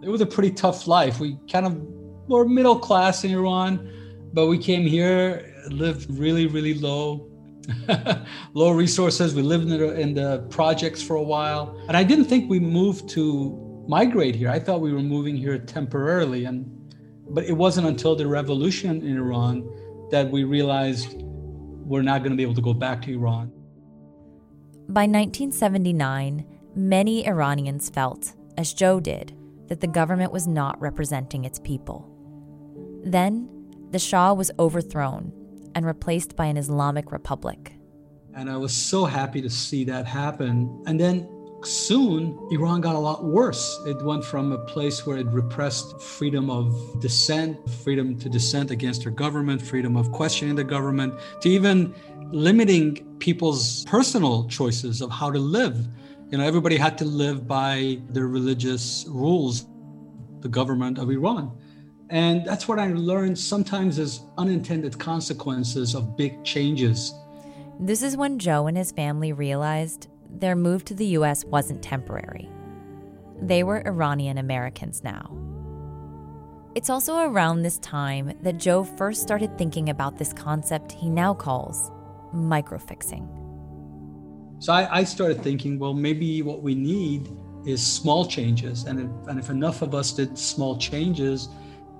It 0.03 0.09
was 0.09 0.21
a 0.21 0.27
pretty 0.27 0.51
tough 0.51 0.89
life. 0.89 1.21
We 1.21 1.39
kind 1.51 1.67
of 1.67 2.00
were 2.31 2.47
middle 2.47 2.79
class 2.79 3.25
in 3.25 3.33
Iran, 3.33 3.91
but 4.33 4.47
we 4.47 4.59
came 4.59 4.87
here 4.87 5.51
lived 5.69 6.11
really, 6.11 6.47
really 6.47 6.75
low, 6.75 7.29
low 8.55 8.71
resources. 8.71 9.35
We 9.35 9.43
lived 9.43 9.65
in 9.65 9.79
the, 9.79 10.01
in 10.01 10.15
the 10.15 10.47
projects 10.51 11.03
for 11.03 11.17
a 11.17 11.23
while. 11.23 11.79
And 11.89 11.97
I 11.97 12.05
didn't 12.05 12.27
think 12.27 12.49
we 12.49 12.61
moved 12.61 13.09
to 13.11 13.85
migrate 13.89 14.35
here. 14.35 14.49
I 14.51 14.59
thought 14.59 14.81
we 14.81 14.93
were 14.93 15.03
moving 15.03 15.37
here 15.37 15.59
temporarily. 15.59 16.45
And 16.45 16.77
but 17.29 17.45
it 17.45 17.53
wasn't 17.53 17.87
until 17.87 18.17
the 18.17 18.27
revolution 18.27 19.03
in 19.03 19.17
Iran 19.17 19.69
that 20.11 20.29
we 20.31 20.43
realized 20.43 21.23
we're 21.23 22.03
not 22.03 22.21
going 22.23 22.33
to 22.33 22.37
be 22.37 22.43
able 22.43 22.55
to 22.55 22.61
go 22.61 22.75
back 22.75 23.03
to 23.03 23.13
Iran. 23.13 23.53
By 24.89 25.03
1979, 25.03 26.45
many 26.75 27.27
Iranians 27.27 27.89
felt, 27.89 28.33
as 28.57 28.75
Joe 28.75 28.99
did, 28.99 29.37
that 29.69 29.81
the 29.81 29.87
government 29.87 30.33
was 30.33 30.49
not 30.49 30.81
representing 30.81 31.45
its 31.45 31.61
people. 31.61 32.10
Then, 33.05 33.49
the 33.91 33.99
Shah 33.99 34.33
was 34.33 34.51
overthrown 34.59 35.33
and 35.75 35.87
replaced 35.87 36.37
by 36.37 36.47
an 36.47 36.57
Islamic 36.57 37.13
republic. 37.13 37.73
And 38.35 38.49
I 38.49 38.57
was 38.57 38.73
so 38.73 39.05
happy 39.05 39.43
to 39.43 39.51
see 39.51 39.85
that 39.85 40.07
happen. 40.07 40.83
And 40.87 40.99
then 40.99 41.29
soon, 41.63 42.39
Iran 42.51 42.81
got 42.81 42.95
a 42.95 42.99
lot 42.99 43.25
worse. 43.25 43.81
It 43.87 44.01
went 44.03 44.25
from 44.25 44.53
a 44.53 44.59
place 44.59 45.07
where 45.07 45.19
it 45.19 45.27
repressed 45.27 46.01
freedom 46.01 46.51
of 46.51 47.01
dissent, 47.01 47.69
freedom 47.69 48.19
to 48.19 48.29
dissent 48.29 48.71
against 48.71 49.03
their 49.03 49.13
government, 49.13 49.61
freedom 49.61 49.97
of 49.97 50.13
questioning 50.13 50.55
the 50.55 50.65
government, 50.65 51.15
to 51.41 51.49
even 51.49 51.95
limiting 52.33 53.05
people's 53.19 53.85
personal 53.85 54.47
choices 54.49 55.01
of 55.01 55.11
how 55.11 55.31
to 55.31 55.39
live. 55.39 55.87
You 56.31 56.39
know, 56.39 56.45
everybody 56.45 56.77
had 56.77 56.97
to 56.99 57.05
live 57.05 57.49
by 57.49 57.99
the 58.11 58.25
religious 58.25 59.05
rules, 59.09 59.67
the 60.41 60.49
government 60.49 60.99
of 60.99 61.11
Iran. 61.11 61.51
And 62.11 62.45
that's 62.45 62.67
what 62.67 62.79
I 62.79 62.89
learned 62.89 63.39
sometimes 63.39 63.99
as 63.99 64.21
unintended 64.37 64.99
consequences 64.99 65.95
of 65.95 66.17
big 66.17 66.43
changes. 66.45 67.15
This 67.79 68.03
is 68.03 68.17
when 68.17 68.39
Joe 68.39 68.67
and 68.67 68.77
his 68.77 68.91
family 68.91 69.33
realized 69.33 70.09
their 70.29 70.57
move 70.57 70.85
to 70.87 70.95
the 70.95 71.07
US 71.07 71.45
wasn't 71.45 71.83
temporary. 71.83 72.49
They 73.41 73.63
were 73.63 73.87
Iranian 73.87 74.39
Americans 74.39 75.03
now. 75.05 75.37
It's 76.75 76.91
also 76.91 77.19
around 77.19 77.63
this 77.63 77.79
time 77.79 78.33
that 78.43 78.59
Joe 78.59 78.85
first 78.85 79.23
started 79.23 79.57
thinking 79.57 79.89
about 79.89 80.19
this 80.19 80.33
concept 80.33 80.93
he 80.93 81.09
now 81.09 81.33
calls 81.33 81.91
microfixing. 82.35 83.29
So 84.61 84.73
I, 84.73 84.99
I 84.99 85.05
started 85.05 85.43
thinking, 85.43 85.79
well, 85.79 85.95
maybe 85.95 86.43
what 86.43 86.63
we 86.63 86.75
need 86.75 87.29
is 87.67 87.85
small 87.85 88.27
changes. 88.27 88.85
And 88.85 89.01
if, 89.01 89.29
and 89.29 89.39
if 89.39 89.49
enough 89.49 89.83
of 89.83 89.95
us 89.95 90.13
did 90.13 90.37
small 90.39 90.77
changes, 90.77 91.49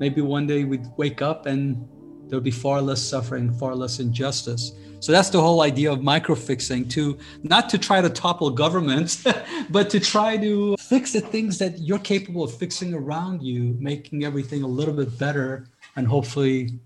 maybe 0.01 0.21
one 0.21 0.47
day 0.47 0.65
we'd 0.65 0.87
wake 0.97 1.23
up 1.23 1.47
and 1.47 1.87
there'll 2.29 2.43
be 2.43 2.51
far 2.51 2.81
less 2.81 3.03
suffering, 3.03 3.53
far 3.53 3.75
less 3.75 4.01
injustice. 4.01 4.73
So 5.01 5.13
that's 5.13 5.31
the 5.31 5.41
whole 5.41 5.63
idea 5.63 5.93
of 5.93 6.01
microfixing 6.01 6.91
to 6.91 7.19
not 7.43 7.69
to 7.71 7.79
try 7.79 8.01
to 8.01 8.11
topple 8.11 8.51
governments, 8.51 9.25
but 9.71 9.89
to 9.91 10.01
try 10.01 10.37
to 10.39 10.77
fix 10.77 11.13
the 11.13 11.21
things 11.21 11.59
that 11.59 11.79
you're 11.79 11.99
capable 11.99 12.43
of 12.43 12.55
fixing 12.55 12.93
around 12.95 13.43
you, 13.43 13.77
making 13.79 14.25
everything 14.25 14.63
a 14.63 14.67
little 14.67 14.95
bit 14.95 15.19
better 15.19 15.69
and 15.97 16.07
hopefully 16.07 16.81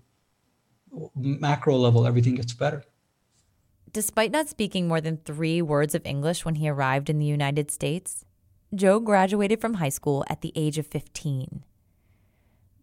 macro 1.15 1.75
level 1.75 2.05
everything 2.07 2.35
gets 2.35 2.53
better. 2.53 2.83
Despite 3.91 4.31
not 4.31 4.49
speaking 4.49 4.87
more 4.87 4.99
than 4.99 5.17
3 5.17 5.61
words 5.61 5.95
of 5.95 6.05
English 6.05 6.43
when 6.43 6.55
he 6.55 6.67
arrived 6.67 7.09
in 7.09 7.19
the 7.19 7.25
United 7.25 7.71
States, 7.71 8.25
Joe 8.73 8.99
graduated 8.99 9.61
from 9.61 9.75
high 9.75 9.89
school 9.89 10.25
at 10.29 10.41
the 10.41 10.51
age 10.55 10.77
of 10.77 10.87
15. 10.87 11.63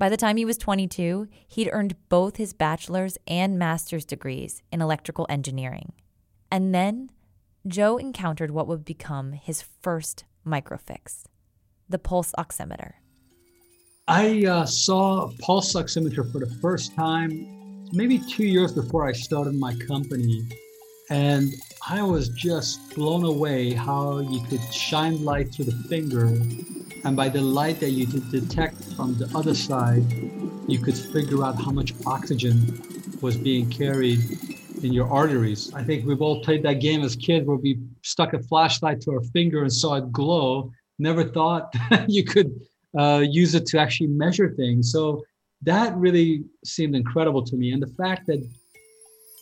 By 0.03 0.09
the 0.09 0.17
time 0.17 0.37
he 0.37 0.45
was 0.45 0.59
22, 0.59 1.29
he'd 1.47 1.71
earned 1.71 1.95
both 2.09 2.37
his 2.37 2.53
bachelor's 2.53 3.19
and 3.29 3.57
master's 3.57 4.05
degrees 4.05 4.61
in 4.73 4.83
electrical 4.83 5.29
engineering. 5.29 5.93
And 6.51 6.75
then 6.75 7.13
Joe 7.69 7.99
encountered 7.99 8.51
what 8.51 8.67
would 8.67 8.85
become 8.85 9.31
his 9.31 9.63
first 9.63 10.25
microfix 10.45 11.23
the 11.89 12.01
pulse 12.01 12.33
oximeter. 12.37 12.95
I 14.09 14.45
uh, 14.45 14.67
saw 14.67 15.27
a 15.27 15.33
pulse 15.37 15.73
oximeter 15.75 16.33
for 16.33 16.41
the 16.41 16.53
first 16.61 16.97
time 16.97 17.87
maybe 17.93 18.19
two 18.19 18.45
years 18.45 18.73
before 18.73 19.07
I 19.07 19.13
started 19.13 19.55
my 19.55 19.77
company. 19.87 20.49
And 21.11 21.55
I 21.89 22.03
was 22.03 22.29
just 22.31 22.97
blown 22.97 23.23
away 23.23 23.73
how 23.73 24.19
you 24.19 24.43
could 24.49 24.63
shine 24.75 25.25
light 25.25 25.55
through 25.55 25.67
the 25.67 25.89
finger. 25.89 26.27
And 27.05 27.17
by 27.17 27.29
the 27.29 27.41
light 27.41 27.81
that 27.81 27.91
you 27.91 28.07
could 28.07 28.31
detect 28.31 28.77
from 28.97 29.17
the 29.17 29.31
other 29.37 29.55
side, 29.55 30.05
you 30.69 30.79
could 30.79 30.97
figure 30.97 31.45
out 31.45 31.57
how 31.57 31.73
much 31.73 31.95
oxygen 32.07 32.81
was 33.21 33.37
being 33.37 33.69
carried 33.71 34.21
in 34.83 34.93
your 34.93 35.11
arteries. 35.11 35.73
I 35.75 35.83
think 35.83 36.07
we've 36.07 36.23
all 36.23 36.43
played 36.43 36.63
that 36.65 36.81
game 36.81 37.03
as 37.03 37.17
kids 37.17 37.47
where 37.47 37.57
we 37.57 37.79
stuck 38.03 38.35
a 38.35 38.39
flashlight 38.39 39.01
to 39.03 39.13
our 39.13 39.23
finger 39.33 39.63
and 39.63 39.73
saw 39.73 39.97
it 39.97 40.13
glow. 40.13 40.73
Never 40.99 41.25
thought 41.25 41.75
you 42.09 42.25
could 42.25 42.53
uh, 42.99 43.25
use 43.29 43.55
it 43.55 43.67
to 43.67 43.79
actually 43.79 44.09
measure 44.09 44.55
things. 44.55 44.93
So 44.93 45.25
that 45.63 45.97
really 45.97 46.45
seemed 46.65 46.95
incredible 46.95 47.45
to 47.45 47.57
me. 47.57 47.73
And 47.73 47.83
the 47.83 47.95
fact 47.97 48.27
that 48.27 48.45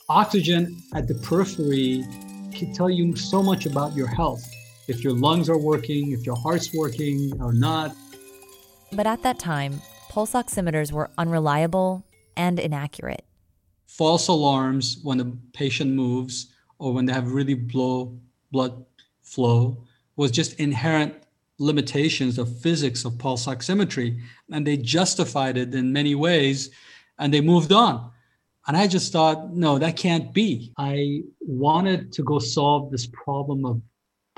oxygen 0.09 0.77
at 0.95 1.09
the 1.09 1.15
periphery 1.15 2.05
can 2.53 2.73
tell 2.75 2.91
you 2.91 3.17
so 3.17 3.43
much 3.43 3.67
about 3.67 3.95
your 3.95 4.09
health. 4.09 4.43
If 4.91 5.05
your 5.05 5.13
lungs 5.13 5.49
are 5.49 5.57
working, 5.57 6.11
if 6.11 6.27
your 6.27 6.35
heart's 6.35 6.75
working 6.75 7.33
or 7.41 7.53
not. 7.53 7.95
But 8.91 9.07
at 9.07 9.23
that 9.23 9.39
time, 9.39 9.81
pulse 10.09 10.33
oximeters 10.33 10.91
were 10.91 11.09
unreliable 11.17 12.05
and 12.37 12.59
inaccurate. 12.59 13.25
False 13.87 14.27
alarms 14.27 14.99
when 15.05 15.19
the 15.19 15.33
patient 15.53 15.93
moves 15.93 16.49
or 16.81 16.93
when 16.93 17.07
they 17.07 17.13
have 17.13 17.31
really 17.31 17.55
low 17.73 18.19
blood 18.51 18.85
flow 19.23 19.79
was 20.17 20.33
just 20.33 20.59
inherent 20.59 21.15
limitations 21.59 22.37
of 22.37 22.61
physics 22.61 23.05
of 23.05 23.17
pulse 23.17 23.47
oximetry. 23.47 24.21
And 24.51 24.67
they 24.67 24.77
justified 24.77 25.57
it 25.57 25.73
in 25.73 25.93
many 25.93 26.17
ways 26.17 26.71
and 27.21 27.33
they 27.33 27.41
moved 27.41 27.71
on. 27.71 28.11
And 28.67 28.77
I 28.77 28.89
just 28.89 29.13
thought, 29.13 29.53
no, 29.53 29.79
that 29.79 29.97
can't 29.97 30.35
be. 30.35 30.73
I 30.77 31.23
wanted 31.39 32.13
to 32.15 32.25
go 32.25 32.41
solve 32.41 32.91
this 32.91 33.07
problem 33.07 33.65
of 33.65 33.81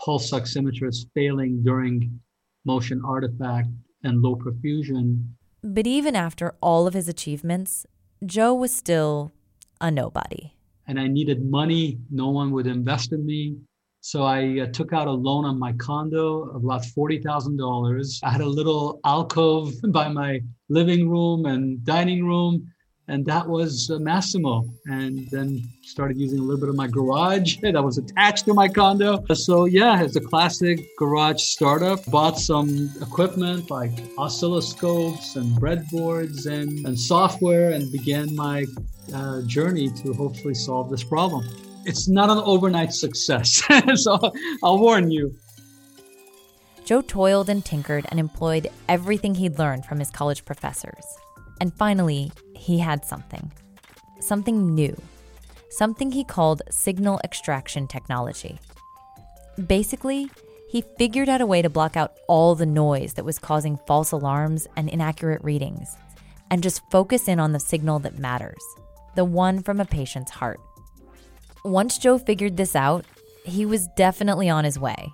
pulse 0.05 0.31
oximeters 0.33 1.07
failing 1.15 1.63
during 1.63 2.21
motion 2.65 3.01
artifact 3.05 3.69
and 4.05 4.21
low 4.21 4.37
perfusion. 4.37 5.25
But 5.63 5.87
even 5.87 6.17
after 6.17 6.55
all 6.61 6.87
of 6.87 6.95
his 6.95 7.09
achievements, 7.09 7.87
Joe 8.25 8.55
was 8.55 8.75
still 8.75 9.33
a 9.81 9.91
nobody. 9.91 10.55
And 10.87 10.99
I 10.99 11.07
needed 11.07 11.45
money. 11.45 11.99
No 12.11 12.31
one 12.31 12.51
would 12.53 12.67
invest 12.67 13.13
in 13.13 13.25
me. 13.25 13.57
So 14.01 14.25
I 14.25 14.59
uh, 14.61 14.67
took 14.67 14.93
out 14.93 15.07
a 15.07 15.13
loan 15.13 15.45
on 15.45 15.61
my 15.61 15.73
condo 15.75 16.51
of 16.51 16.65
about 16.65 16.83
$40,000. 16.83 18.19
I 18.25 18.31
had 18.31 18.41
a 18.41 18.47
little 18.47 18.99
alcove 19.05 19.73
by 19.91 20.09
my 20.09 20.41
living 20.69 21.09
room 21.09 21.47
and 21.47 21.85
dining 21.85 22.27
room, 22.27 22.67
and 23.09 23.27
that 23.27 23.47
was 23.47 23.91
uh, 23.91 23.95
Masimo. 23.99 24.69
And 24.87 25.29
then 25.31 25.63
started 25.83 26.17
using 26.17 26.39
a 26.39 26.43
little 26.43 26.61
bit 26.61 26.69
of 26.69 26.77
my 26.77 26.87
garage 26.87 27.57
that 27.63 27.83
was 27.83 27.99
attached 27.99 28.45
to 28.47 28.55
my 28.55 28.69
condo. 28.69 29.25
So 29.35 29.65
yeah, 29.67 30.03
it's 30.03 30.17
a 30.17 30.21
classic 30.21 30.81
garage 30.99 31.43
startup. 31.43 32.05
Bought 32.07 32.39
some 32.39 32.91
equipment 33.01 33.71
like 33.71 33.93
oscilloscopes 34.17 35.37
and 35.37 35.57
breadboards 35.59 36.47
and, 36.47 36.87
and 36.87 36.99
software 36.99 37.71
and 37.71 37.91
began 37.93 38.35
my 38.35 38.65
uh, 39.15 39.43
journey 39.43 39.91
to 39.91 40.13
hopefully 40.13 40.55
solve 40.55 40.91
this 40.91 41.05
problem 41.05 41.45
it's 41.85 42.09
not 42.09 42.31
an 42.31 42.39
overnight 42.39 42.93
success. 42.93 43.63
so 43.95 44.19
I'll 44.63 44.79
warn 44.79 45.11
you. 45.11 45.35
Joe 46.85 47.01
toiled 47.01 47.49
and 47.49 47.65
tinkered 47.65 48.07
and 48.09 48.19
employed 48.19 48.69
everything 48.89 49.35
he'd 49.35 49.59
learned 49.59 49.85
from 49.87 49.99
his 49.99 50.11
college 50.11 50.45
professors. 50.45 51.05
And 51.61 51.73
finally, 51.73 52.33
he 52.63 52.79
had 52.79 53.05
something 53.05 53.51
something 54.21 54.73
new, 54.73 54.97
something 55.69 56.13
he 56.13 56.23
called 56.23 56.63
signal 56.71 57.21
extraction 57.25 57.89
technology. 57.89 58.57
Basically, 59.67 60.31
he 60.71 60.85
figured 60.97 61.29
out 61.29 61.41
a 61.41 61.47
way 61.47 61.61
to 61.61 61.69
block 61.69 61.97
out 61.97 62.13
all 62.29 62.55
the 62.55 62.65
noise 62.65 63.15
that 63.15 63.25
was 63.25 63.41
causing 63.41 63.81
false 63.89 64.13
alarms 64.13 64.69
and 64.77 64.89
inaccurate 64.89 65.43
readings 65.43 65.97
and 66.53 66.63
just 66.63 66.89
focus 66.89 67.27
in 67.27 67.41
on 67.41 67.51
the 67.51 67.59
signal 67.59 67.99
that 67.99 68.21
matters 68.21 68.63
the 69.15 69.25
one 69.25 69.61
from 69.63 69.81
a 69.81 69.85
patient's 69.85 70.31
heart. 70.31 70.61
Once 71.65 71.99
Joe 71.99 72.17
figured 72.17 72.57
this 72.57 72.75
out, 72.75 73.05
he 73.45 73.67
was 73.67 73.89
definitely 73.97 74.49
on 74.49 74.65
his 74.65 74.79
way. 74.79 75.13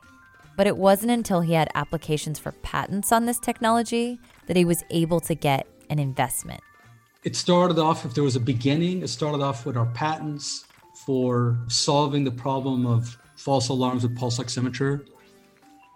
But 0.57 0.66
it 0.66 0.77
wasn't 0.77 1.12
until 1.12 1.40
he 1.40 1.55
had 1.55 1.68
applications 1.75 2.38
for 2.38 2.53
patents 2.62 3.11
on 3.11 3.27
this 3.27 3.40
technology 3.40 4.20
that 4.46 4.57
he 4.57 4.64
was 4.64 4.85
able 4.90 5.20
to 5.20 5.35
get 5.35 5.66
an 5.90 5.99
investment. 5.99 6.61
It 7.24 7.35
started 7.35 7.78
off, 7.78 8.04
if 8.04 8.14
there 8.14 8.22
was 8.22 8.37
a 8.37 8.40
beginning, 8.40 9.02
it 9.02 9.09
started 9.09 9.42
off 9.42 9.66
with 9.66 9.76
our 9.76 9.87
patents 9.87 10.66
for 11.04 11.59
solving 11.66 12.22
the 12.22 12.31
problem 12.31 12.87
of 12.87 13.18
false 13.35 13.68
alarms 13.68 14.04
with 14.04 14.16
pulse 14.16 14.38
oximeter. 14.38 15.04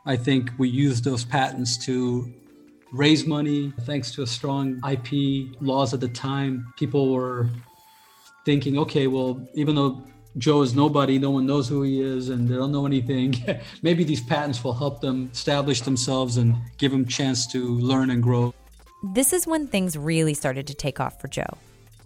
I 0.05 0.17
think 0.17 0.51
we 0.59 0.69
used 0.69 1.05
those 1.05 1.25
patents 1.25 1.79
to 1.87 2.33
raise 2.93 3.25
money. 3.25 3.73
Thanks 3.83 4.11
to 4.13 4.23
a 4.23 4.27
strong 4.27 4.81
IP 4.89 5.57
laws 5.63 5.95
at 5.95 6.01
the 6.01 6.09
time, 6.09 6.73
people 6.77 7.13
were 7.13 7.49
thinking, 8.45 8.77
okay, 8.79 9.07
well, 9.07 9.47
even 9.55 9.77
though 9.77 10.03
Joe 10.39 10.63
is 10.63 10.75
nobody, 10.75 11.21
no 11.21 11.31
one 11.31 11.47
knows 11.47 11.69
who 11.69 11.83
he 11.83 12.01
is, 12.01 12.31
and 12.31 12.49
they 12.49 12.57
don't 12.57 12.73
know 12.73 12.85
anything. 12.85 13.37
Maybe 13.83 14.03
these 14.03 14.23
patents 14.23 14.65
will 14.65 14.75
help 14.75 15.01
them 15.01 15.31
establish 15.33 15.83
themselves 15.83 16.37
and 16.37 16.57
give 16.79 16.91
them 16.91 17.07
chance 17.07 17.47
to 17.53 17.79
learn 17.79 18.11
and 18.11 18.23
grow. 18.23 18.53
This 19.03 19.33
is 19.33 19.47
when 19.47 19.67
things 19.67 19.99
really 19.99 20.35
started 20.35 20.67
to 20.69 20.75
take 20.75 21.01
off 21.01 21.21
for 21.21 21.29
Joe. 21.29 21.59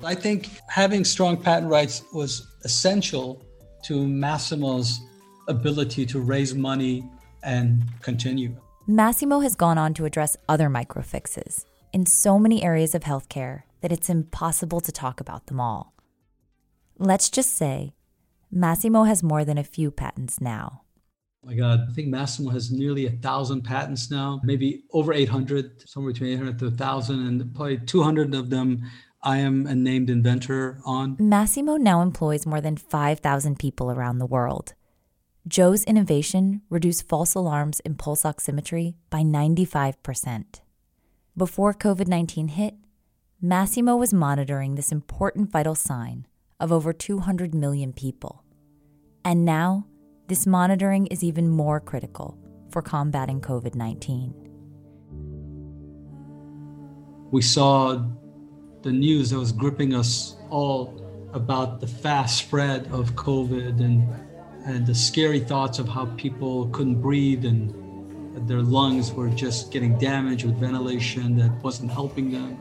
I 0.03 0.15
think 0.15 0.49
having 0.69 1.05
strong 1.05 1.37
patent 1.37 1.71
rights 1.71 2.03
was 2.13 2.47
essential 2.65 3.43
to 3.85 4.07
Masimo's 4.07 5.01
ability 5.49 6.07
to 6.07 6.21
raise 6.21 6.55
money 6.55 7.09
and 7.43 7.83
continue. 8.03 8.57
Masimo 8.89 9.43
has 9.43 9.55
gone 9.55 9.79
on 9.79 9.95
to 9.95 10.05
address 10.05 10.37
other 10.49 10.69
microfixes 10.69 11.65
in 11.93 12.07
so 12.07 12.39
many 12.39 12.63
areas 12.63 12.95
of 12.95 13.03
healthcare 13.03 13.63
that 13.81 13.93
it's 13.93 14.09
impossible 14.09 14.81
to 14.81 14.93
talk 14.93 15.21
about 15.21 15.47
them 15.47 15.61
all. 15.61 15.95
Let's 16.99 17.29
just 17.31 17.55
say 17.55 17.95
Masimo 18.55 19.07
has 19.07 19.23
more 19.23 19.45
than 19.45 19.59
a 19.59 19.65
few 19.65 19.91
patents 19.91 20.41
now. 20.41 20.83
My 21.47 21.55
God, 21.55 21.87
I 21.89 21.93
think 21.93 22.09
Masimo 22.09 22.53
has 22.53 22.73
nearly 22.73 23.07
a 23.07 23.11
thousand 23.11 23.63
patents 23.63 24.11
now, 24.11 24.41
maybe 24.43 24.83
over 24.93 25.13
800, 25.13 25.89
somewhere 25.89 26.13
between 26.13 26.33
800 26.33 26.59
to 26.59 26.65
1,000, 26.65 27.25
and 27.25 27.55
probably 27.55 27.79
200 27.79 28.35
of 28.35 28.51
them 28.51 28.83
I 29.23 29.39
am 29.39 29.65
a 29.65 29.75
named 29.77 30.11
inventor 30.11 30.81
on. 30.85 31.17
Masimo 31.19 31.79
now 31.79 32.03
employs 32.03 32.47
more 32.47 32.61
than 32.61 32.77
5,000 32.77 33.61
people 33.61 33.93
around 33.93 34.19
the 34.19 34.27
world. 34.27 34.75
Joe's 35.47 35.85
innovation 35.85 36.63
reduced 36.69 37.09
false 37.09 37.37
alarms 37.37 37.79
in 37.81 37.95
pulse 37.95 38.25
oximetry 38.25 38.95
by 39.09 39.21
95%. 39.21 40.61
Before 41.37 41.73
COVID 41.73 42.09
19 42.09 42.49
hit, 42.49 42.75
Masimo 43.41 43.97
was 43.97 44.13
monitoring 44.13 44.75
this 44.75 44.91
important 44.91 45.53
vital 45.53 45.77
sign 45.77 46.27
of 46.59 46.73
over 46.73 46.93
200 46.93 47.55
million 47.55 47.93
people. 47.93 48.43
And 49.25 49.45
now, 49.45 49.87
this 50.29 50.47
monitoring 50.47 51.07
is 51.07 51.23
even 51.23 51.49
more 51.49 51.79
critical 51.79 52.37
for 52.71 52.83
combating 52.83 53.41
COVID 53.41 53.75
19. 53.75 54.35
We 57.31 57.43
saw 57.43 58.05
the 58.83 58.93
news 58.93 59.31
that 59.31 59.39
was 59.39 59.53
gripping 59.53 59.95
us 59.95 60.37
all 60.51 61.03
about 61.33 61.81
the 61.81 61.87
fast 61.87 62.39
spread 62.39 62.87
of 62.93 63.13
COVID 63.15 63.81
and, 63.81 64.09
and 64.65 64.87
the 64.87 64.95
scary 64.95 65.41
thoughts 65.41 65.79
of 65.79 65.89
how 65.89 66.07
people 66.17 66.69
couldn't 66.69 67.01
breathe 67.01 67.45
and 67.45 68.49
their 68.49 68.63
lungs 68.63 69.13
were 69.13 69.29
just 69.29 69.73
getting 69.73 69.97
damaged 69.99 70.45
with 70.45 70.59
ventilation 70.59 71.37
that 71.37 71.51
wasn't 71.63 71.91
helping 71.91 72.31
them. 72.31 72.59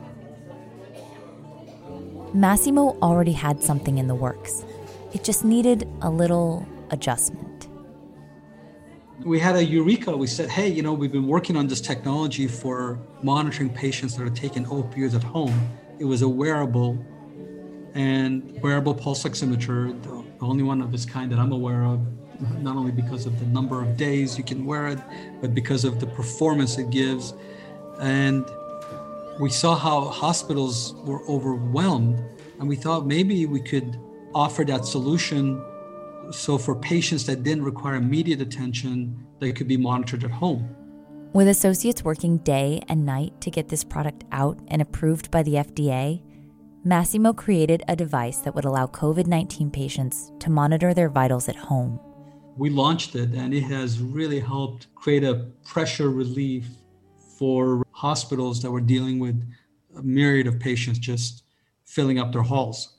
Masimo 2.34 2.98
already 3.02 3.32
had 3.32 3.62
something 3.62 3.98
in 3.98 4.06
the 4.06 4.14
works. 4.14 4.64
It 5.12 5.24
just 5.24 5.44
needed 5.44 5.88
a 6.02 6.10
little 6.10 6.66
adjustment. 6.90 7.68
We 9.24 9.40
had 9.40 9.56
a 9.56 9.64
eureka. 9.64 10.16
We 10.16 10.26
said, 10.26 10.50
hey, 10.50 10.68
you 10.68 10.82
know, 10.82 10.92
we've 10.92 11.12
been 11.12 11.26
working 11.26 11.56
on 11.56 11.66
this 11.66 11.80
technology 11.80 12.46
for 12.46 12.98
monitoring 13.22 13.70
patients 13.70 14.16
that 14.16 14.24
are 14.24 14.30
taking 14.30 14.64
opioids 14.66 15.14
at 15.14 15.22
home. 15.22 15.68
It 15.98 16.04
was 16.04 16.22
a 16.22 16.28
wearable 16.28 17.02
and 17.94 18.60
wearable 18.62 18.94
pulse 18.94 19.24
oximeter, 19.24 20.00
the 20.02 20.44
only 20.44 20.62
one 20.62 20.82
of 20.82 20.92
its 20.92 21.06
kind 21.06 21.32
that 21.32 21.38
I'm 21.38 21.52
aware 21.52 21.84
of, 21.84 22.00
not 22.60 22.76
only 22.76 22.92
because 22.92 23.24
of 23.24 23.38
the 23.40 23.46
number 23.46 23.82
of 23.82 23.96
days 23.96 24.36
you 24.36 24.44
can 24.44 24.66
wear 24.66 24.88
it, 24.88 24.98
but 25.40 25.54
because 25.54 25.84
of 25.86 25.98
the 25.98 26.06
performance 26.06 26.76
it 26.76 26.90
gives. 26.90 27.32
And 28.00 28.44
we 29.40 29.48
saw 29.48 29.74
how 29.74 30.08
hospitals 30.08 30.94
were 31.04 31.26
overwhelmed, 31.26 32.22
and 32.58 32.68
we 32.68 32.76
thought 32.76 33.06
maybe 33.06 33.46
we 33.46 33.60
could 33.60 33.98
offer 34.34 34.62
that 34.64 34.84
solution 34.84 35.64
so 36.30 36.58
for 36.58 36.74
patients 36.74 37.26
that 37.26 37.42
didn't 37.42 37.64
require 37.64 37.94
immediate 37.94 38.40
attention, 38.40 39.26
they 39.40 39.52
could 39.52 39.68
be 39.68 39.76
monitored 39.76 40.24
at 40.24 40.30
home. 40.30 40.68
With 41.32 41.48
associates 41.48 42.02
working 42.02 42.38
day 42.38 42.82
and 42.88 43.04
night 43.04 43.40
to 43.42 43.50
get 43.50 43.68
this 43.68 43.84
product 43.84 44.24
out 44.32 44.58
and 44.68 44.80
approved 44.80 45.30
by 45.30 45.42
the 45.42 45.54
FDA, 45.54 46.22
Masimo 46.86 47.36
created 47.36 47.82
a 47.88 47.96
device 47.96 48.38
that 48.38 48.54
would 48.54 48.64
allow 48.64 48.86
COVID 48.86 49.26
19 49.26 49.70
patients 49.70 50.32
to 50.38 50.50
monitor 50.50 50.94
their 50.94 51.08
vitals 51.08 51.48
at 51.48 51.56
home. 51.56 52.00
We 52.56 52.70
launched 52.70 53.16
it, 53.16 53.30
and 53.34 53.52
it 53.52 53.64
has 53.64 54.00
really 54.00 54.40
helped 54.40 54.86
create 54.94 55.24
a 55.24 55.48
pressure 55.64 56.08
relief 56.08 56.68
for 57.36 57.84
hospitals 57.90 58.62
that 58.62 58.70
were 58.70 58.80
dealing 58.80 59.18
with 59.18 59.42
a 59.96 60.02
myriad 60.02 60.46
of 60.46 60.58
patients 60.58 60.98
just 60.98 61.42
filling 61.84 62.18
up 62.18 62.32
their 62.32 62.42
halls. 62.42 62.95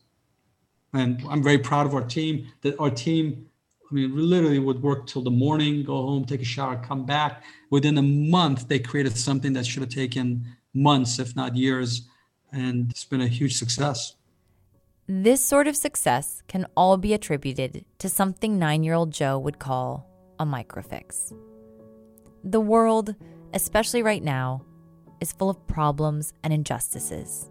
And 0.98 1.24
I'm 1.30 1.44
very 1.44 1.58
proud 1.58 1.86
of 1.86 1.94
our 1.94 2.04
team 2.04 2.48
that 2.62 2.80
our 2.80 2.90
team, 2.90 3.48
I 3.90 3.94
mean, 3.94 4.12
literally 4.16 4.60
would 4.60 4.82
work 4.82 5.08
till 5.08 5.22
the 5.22 5.32
morning, 5.32 5.84
go 5.84 5.96
home, 5.96 6.26
take 6.26 6.42
a 6.42 6.46
shower, 6.46 6.78
come 6.78 7.06
back. 7.06 7.44
Within 7.70 7.98
a 7.98 8.02
month, 8.02 8.68
they 8.68 8.80
created 8.80 9.18
something 9.18 9.54
that 9.54 9.66
should 9.66 9.84
have 9.84 9.92
taken 9.92 10.46
months, 10.74 11.20
if 11.20 11.36
not 11.36 11.56
years 11.56 12.08
and 12.52 12.92
it's 12.92 13.06
been 13.06 13.22
a 13.22 13.28
huge 13.28 13.56
success. 13.56 14.16
This 15.08 15.44
sort 15.44 15.68
of 15.68 15.76
success 15.76 16.44
can 16.48 16.66
all 16.76 16.98
be 16.98 17.14
attributed 17.14 17.86
to 18.00 18.10
something 18.10 18.60
nine 18.60 18.84
year 18.84 18.94
old 18.94 19.12
Joe 19.12 19.38
would 19.40 19.60
call 19.60 20.10
a 20.40 20.46
microfix. 20.46 21.34
The 22.44 22.60
world, 22.60 23.16
especially 23.54 24.04
right 24.04 24.24
now, 24.24 24.66
is 25.22 25.32
full 25.32 25.50
of 25.50 25.66
problems 25.68 26.34
and 26.44 26.54
injustices. 26.54 27.50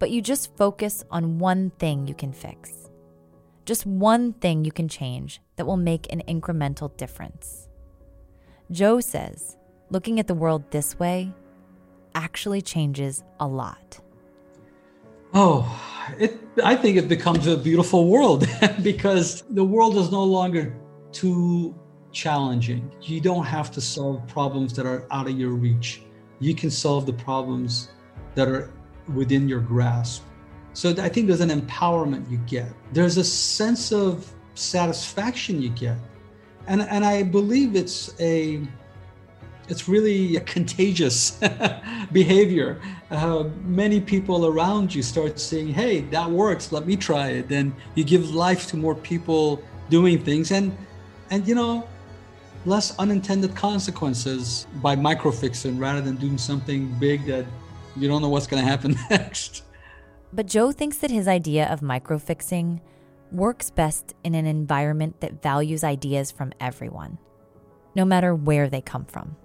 But 0.00 0.10
you 0.10 0.22
just 0.22 0.56
focus 0.56 1.04
on 1.10 1.38
one 1.38 1.70
thing 1.78 2.08
you 2.08 2.14
can 2.14 2.32
fix, 2.32 2.90
just 3.66 3.84
one 3.84 4.32
thing 4.32 4.64
you 4.64 4.72
can 4.72 4.88
change 4.88 5.40
that 5.56 5.66
will 5.66 5.76
make 5.76 6.10
an 6.10 6.22
incremental 6.26 6.96
difference. 6.96 7.68
Joe 8.72 9.00
says, 9.00 9.58
looking 9.90 10.18
at 10.18 10.26
the 10.26 10.34
world 10.34 10.64
this 10.70 10.98
way 10.98 11.32
actually 12.14 12.62
changes 12.62 13.22
a 13.40 13.46
lot? 13.46 14.00
Oh, 15.34 15.68
it, 16.18 16.40
I 16.64 16.74
think 16.76 16.96
it 16.96 17.06
becomes 17.06 17.46
a 17.46 17.56
beautiful 17.56 18.08
world 18.08 18.48
because 18.82 19.42
the 19.50 19.64
world 19.64 19.96
is 19.98 20.10
no 20.10 20.24
longer 20.24 20.74
too 21.12 21.74
challenging. 22.10 22.90
You 23.02 23.20
don't 23.20 23.44
have 23.44 23.70
to 23.72 23.82
solve 23.82 24.26
problems 24.26 24.72
that 24.76 24.86
are 24.86 25.06
out 25.10 25.28
of 25.28 25.38
your 25.38 25.50
reach. 25.50 26.02
You 26.38 26.54
can 26.54 26.70
solve 26.70 27.04
the 27.04 27.12
problems 27.12 27.90
that 28.34 28.48
are 28.48 28.72
within 29.14 29.48
your 29.48 29.60
grasp. 29.60 30.22
So 30.72 30.90
I 30.90 31.08
think 31.08 31.26
there's 31.26 31.40
an 31.40 31.50
empowerment 31.50 32.30
you 32.30 32.38
get. 32.46 32.68
There's 32.92 33.16
a 33.16 33.24
sense 33.24 33.92
of 33.92 34.32
satisfaction 34.54 35.60
you 35.60 35.70
get. 35.70 35.96
And, 36.66 36.82
and 36.82 37.04
I 37.04 37.22
believe 37.22 37.74
it's 37.74 38.14
a 38.20 38.60
it's 39.70 39.88
really 39.88 40.36
a 40.36 40.40
contagious 40.40 41.38
behavior. 42.12 42.80
Uh, 43.10 43.44
many 43.64 44.00
people 44.00 44.46
around 44.46 44.92
you 44.92 45.02
start 45.02 45.38
saying, 45.38 45.68
"Hey, 45.68 46.00
that 46.10 46.28
works. 46.28 46.72
Let 46.72 46.86
me 46.86 46.96
try 46.96 47.28
it." 47.28 47.48
Then 47.48 47.74
you 47.94 48.02
give 48.02 48.34
life 48.34 48.66
to 48.68 48.76
more 48.76 48.96
people 48.96 49.62
doing 49.88 50.18
things, 50.18 50.50
and 50.50 50.76
and 51.30 51.46
you 51.46 51.54
know, 51.54 51.88
less 52.66 52.98
unintended 52.98 53.54
consequences 53.54 54.66
by 54.82 54.96
microfixing 54.96 55.80
rather 55.80 56.00
than 56.00 56.16
doing 56.16 56.36
something 56.36 56.92
big 56.98 57.24
that 57.26 57.46
you 57.96 58.08
don't 58.08 58.22
know 58.22 58.28
what's 58.28 58.46
going 58.46 58.62
to 58.62 58.68
happen 58.68 58.96
next. 59.10 59.64
But 60.32 60.46
Joe 60.46 60.72
thinks 60.72 60.98
that 60.98 61.10
his 61.10 61.26
idea 61.26 61.66
of 61.68 61.80
microfixing 61.80 62.80
works 63.32 63.70
best 63.70 64.14
in 64.24 64.34
an 64.34 64.46
environment 64.46 65.20
that 65.20 65.42
values 65.42 65.84
ideas 65.84 66.30
from 66.30 66.52
everyone, 66.60 67.18
no 67.94 68.04
matter 68.04 68.34
where 68.34 68.68
they 68.68 68.80
come 68.80 69.04
from 69.04 69.36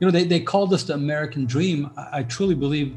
you 0.00 0.06
know, 0.06 0.10
they, 0.10 0.24
they 0.24 0.40
called 0.40 0.72
us 0.72 0.84
the 0.84 0.94
American 0.94 1.44
dream. 1.44 1.90
I, 1.96 2.18
I 2.18 2.22
truly 2.24 2.54
believe 2.54 2.96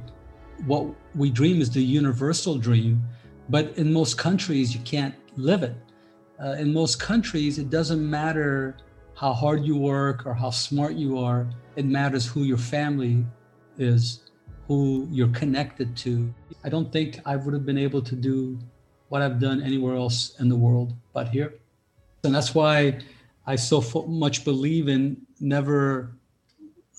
what 0.65 0.87
we 1.15 1.29
dream 1.29 1.61
is 1.61 1.71
the 1.71 1.81
universal 1.81 2.57
dream, 2.57 3.03
but 3.49 3.77
in 3.77 3.91
most 3.91 4.17
countries, 4.17 4.73
you 4.75 4.81
can't 4.81 5.15
live 5.35 5.63
it. 5.63 5.75
Uh, 6.43 6.51
in 6.53 6.73
most 6.73 6.99
countries, 6.99 7.57
it 7.57 7.69
doesn't 7.69 8.07
matter 8.07 8.77
how 9.15 9.33
hard 9.33 9.65
you 9.65 9.75
work 9.75 10.25
or 10.25 10.33
how 10.33 10.49
smart 10.49 10.93
you 10.93 11.17
are, 11.17 11.47
it 11.75 11.85
matters 11.85 12.25
who 12.25 12.43
your 12.43 12.57
family 12.57 13.25
is, 13.81 14.21
who 14.67 15.07
you're 15.11 15.29
connected 15.29 15.95
to. 15.97 16.33
I 16.63 16.69
don't 16.69 16.91
think 16.91 17.19
I 17.25 17.35
would 17.35 17.53
have 17.53 17.65
been 17.65 17.77
able 17.77 18.01
to 18.01 18.15
do 18.15 18.57
what 19.09 19.21
I've 19.21 19.39
done 19.39 19.61
anywhere 19.61 19.95
else 19.95 20.39
in 20.39 20.47
the 20.47 20.55
world 20.55 20.93
but 21.13 21.27
here. 21.27 21.55
And 22.23 22.33
that's 22.33 22.55
why 22.55 22.99
I 23.45 23.55
so 23.55 23.81
much 24.07 24.45
believe 24.45 24.87
in 24.87 25.17
never 25.39 26.15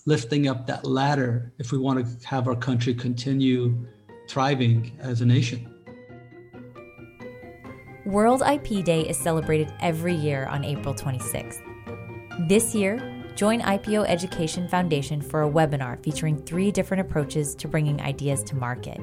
lifting 0.05 0.47
up 0.47 0.67
that 0.67 0.85
ladder 0.85 1.53
if 1.57 1.71
we 1.71 1.77
want 1.77 2.05
to 2.05 2.27
have 2.27 2.47
our 2.47 2.55
country 2.55 2.93
continue 2.93 3.75
thriving 4.29 4.91
as 4.99 5.21
a 5.21 5.25
nation. 5.25 5.69
World 8.05 8.41
IP 8.41 8.83
Day 8.83 9.01
is 9.07 9.17
celebrated 9.17 9.73
every 9.79 10.13
year 10.13 10.45
on 10.47 10.65
April 10.65 10.93
26th. 10.93 11.61
This 12.49 12.75
year, 12.75 12.97
join 13.35 13.61
IPO 13.61 14.07
Education 14.07 14.67
Foundation 14.67 15.21
for 15.21 15.43
a 15.43 15.49
webinar 15.49 16.01
featuring 16.03 16.37
three 16.43 16.71
different 16.71 17.01
approaches 17.01 17.55
to 17.55 17.67
bringing 17.67 18.01
ideas 18.01 18.43
to 18.43 18.55
market 18.55 18.99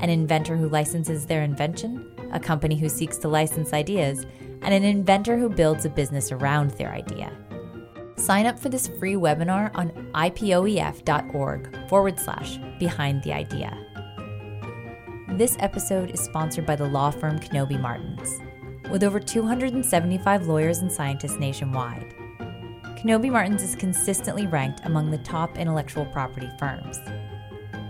an 0.00 0.10
inventor 0.10 0.56
who 0.56 0.68
licenses 0.68 1.24
their 1.24 1.42
invention, 1.42 2.10
a 2.32 2.40
company 2.40 2.76
who 2.76 2.88
seeks 2.88 3.16
to 3.18 3.28
license 3.28 3.72
ideas, 3.72 4.26
and 4.62 4.74
an 4.74 4.84
inventor 4.84 5.38
who 5.38 5.48
builds 5.48 5.84
a 5.84 5.88
business 5.88 6.32
around 6.32 6.70
their 6.72 6.92
idea. 6.92 7.32
Sign 8.16 8.46
up 8.46 8.58
for 8.58 8.68
this 8.68 8.88
free 8.98 9.14
webinar 9.14 9.70
on 9.74 9.90
ipoef.org 10.14 11.88
forward 11.88 12.18
slash 12.18 12.58
behind 12.78 13.22
the 13.22 13.32
idea. 13.32 13.76
This 15.30 15.56
episode 15.58 16.10
is 16.10 16.20
sponsored 16.20 16.66
by 16.66 16.76
the 16.76 16.88
law 16.88 17.10
firm 17.10 17.38
Knobbe 17.38 17.80
Martens. 17.80 18.40
With 18.90 19.02
over 19.02 19.18
275 19.18 20.46
lawyers 20.46 20.78
and 20.78 20.92
scientists 20.92 21.38
nationwide, 21.38 22.14
Knobbe 23.04 23.30
Martens 23.30 23.62
is 23.62 23.76
consistently 23.76 24.46
ranked 24.46 24.80
among 24.84 25.10
the 25.10 25.18
top 25.18 25.58
intellectual 25.58 26.06
property 26.06 26.48
firms. 26.58 26.98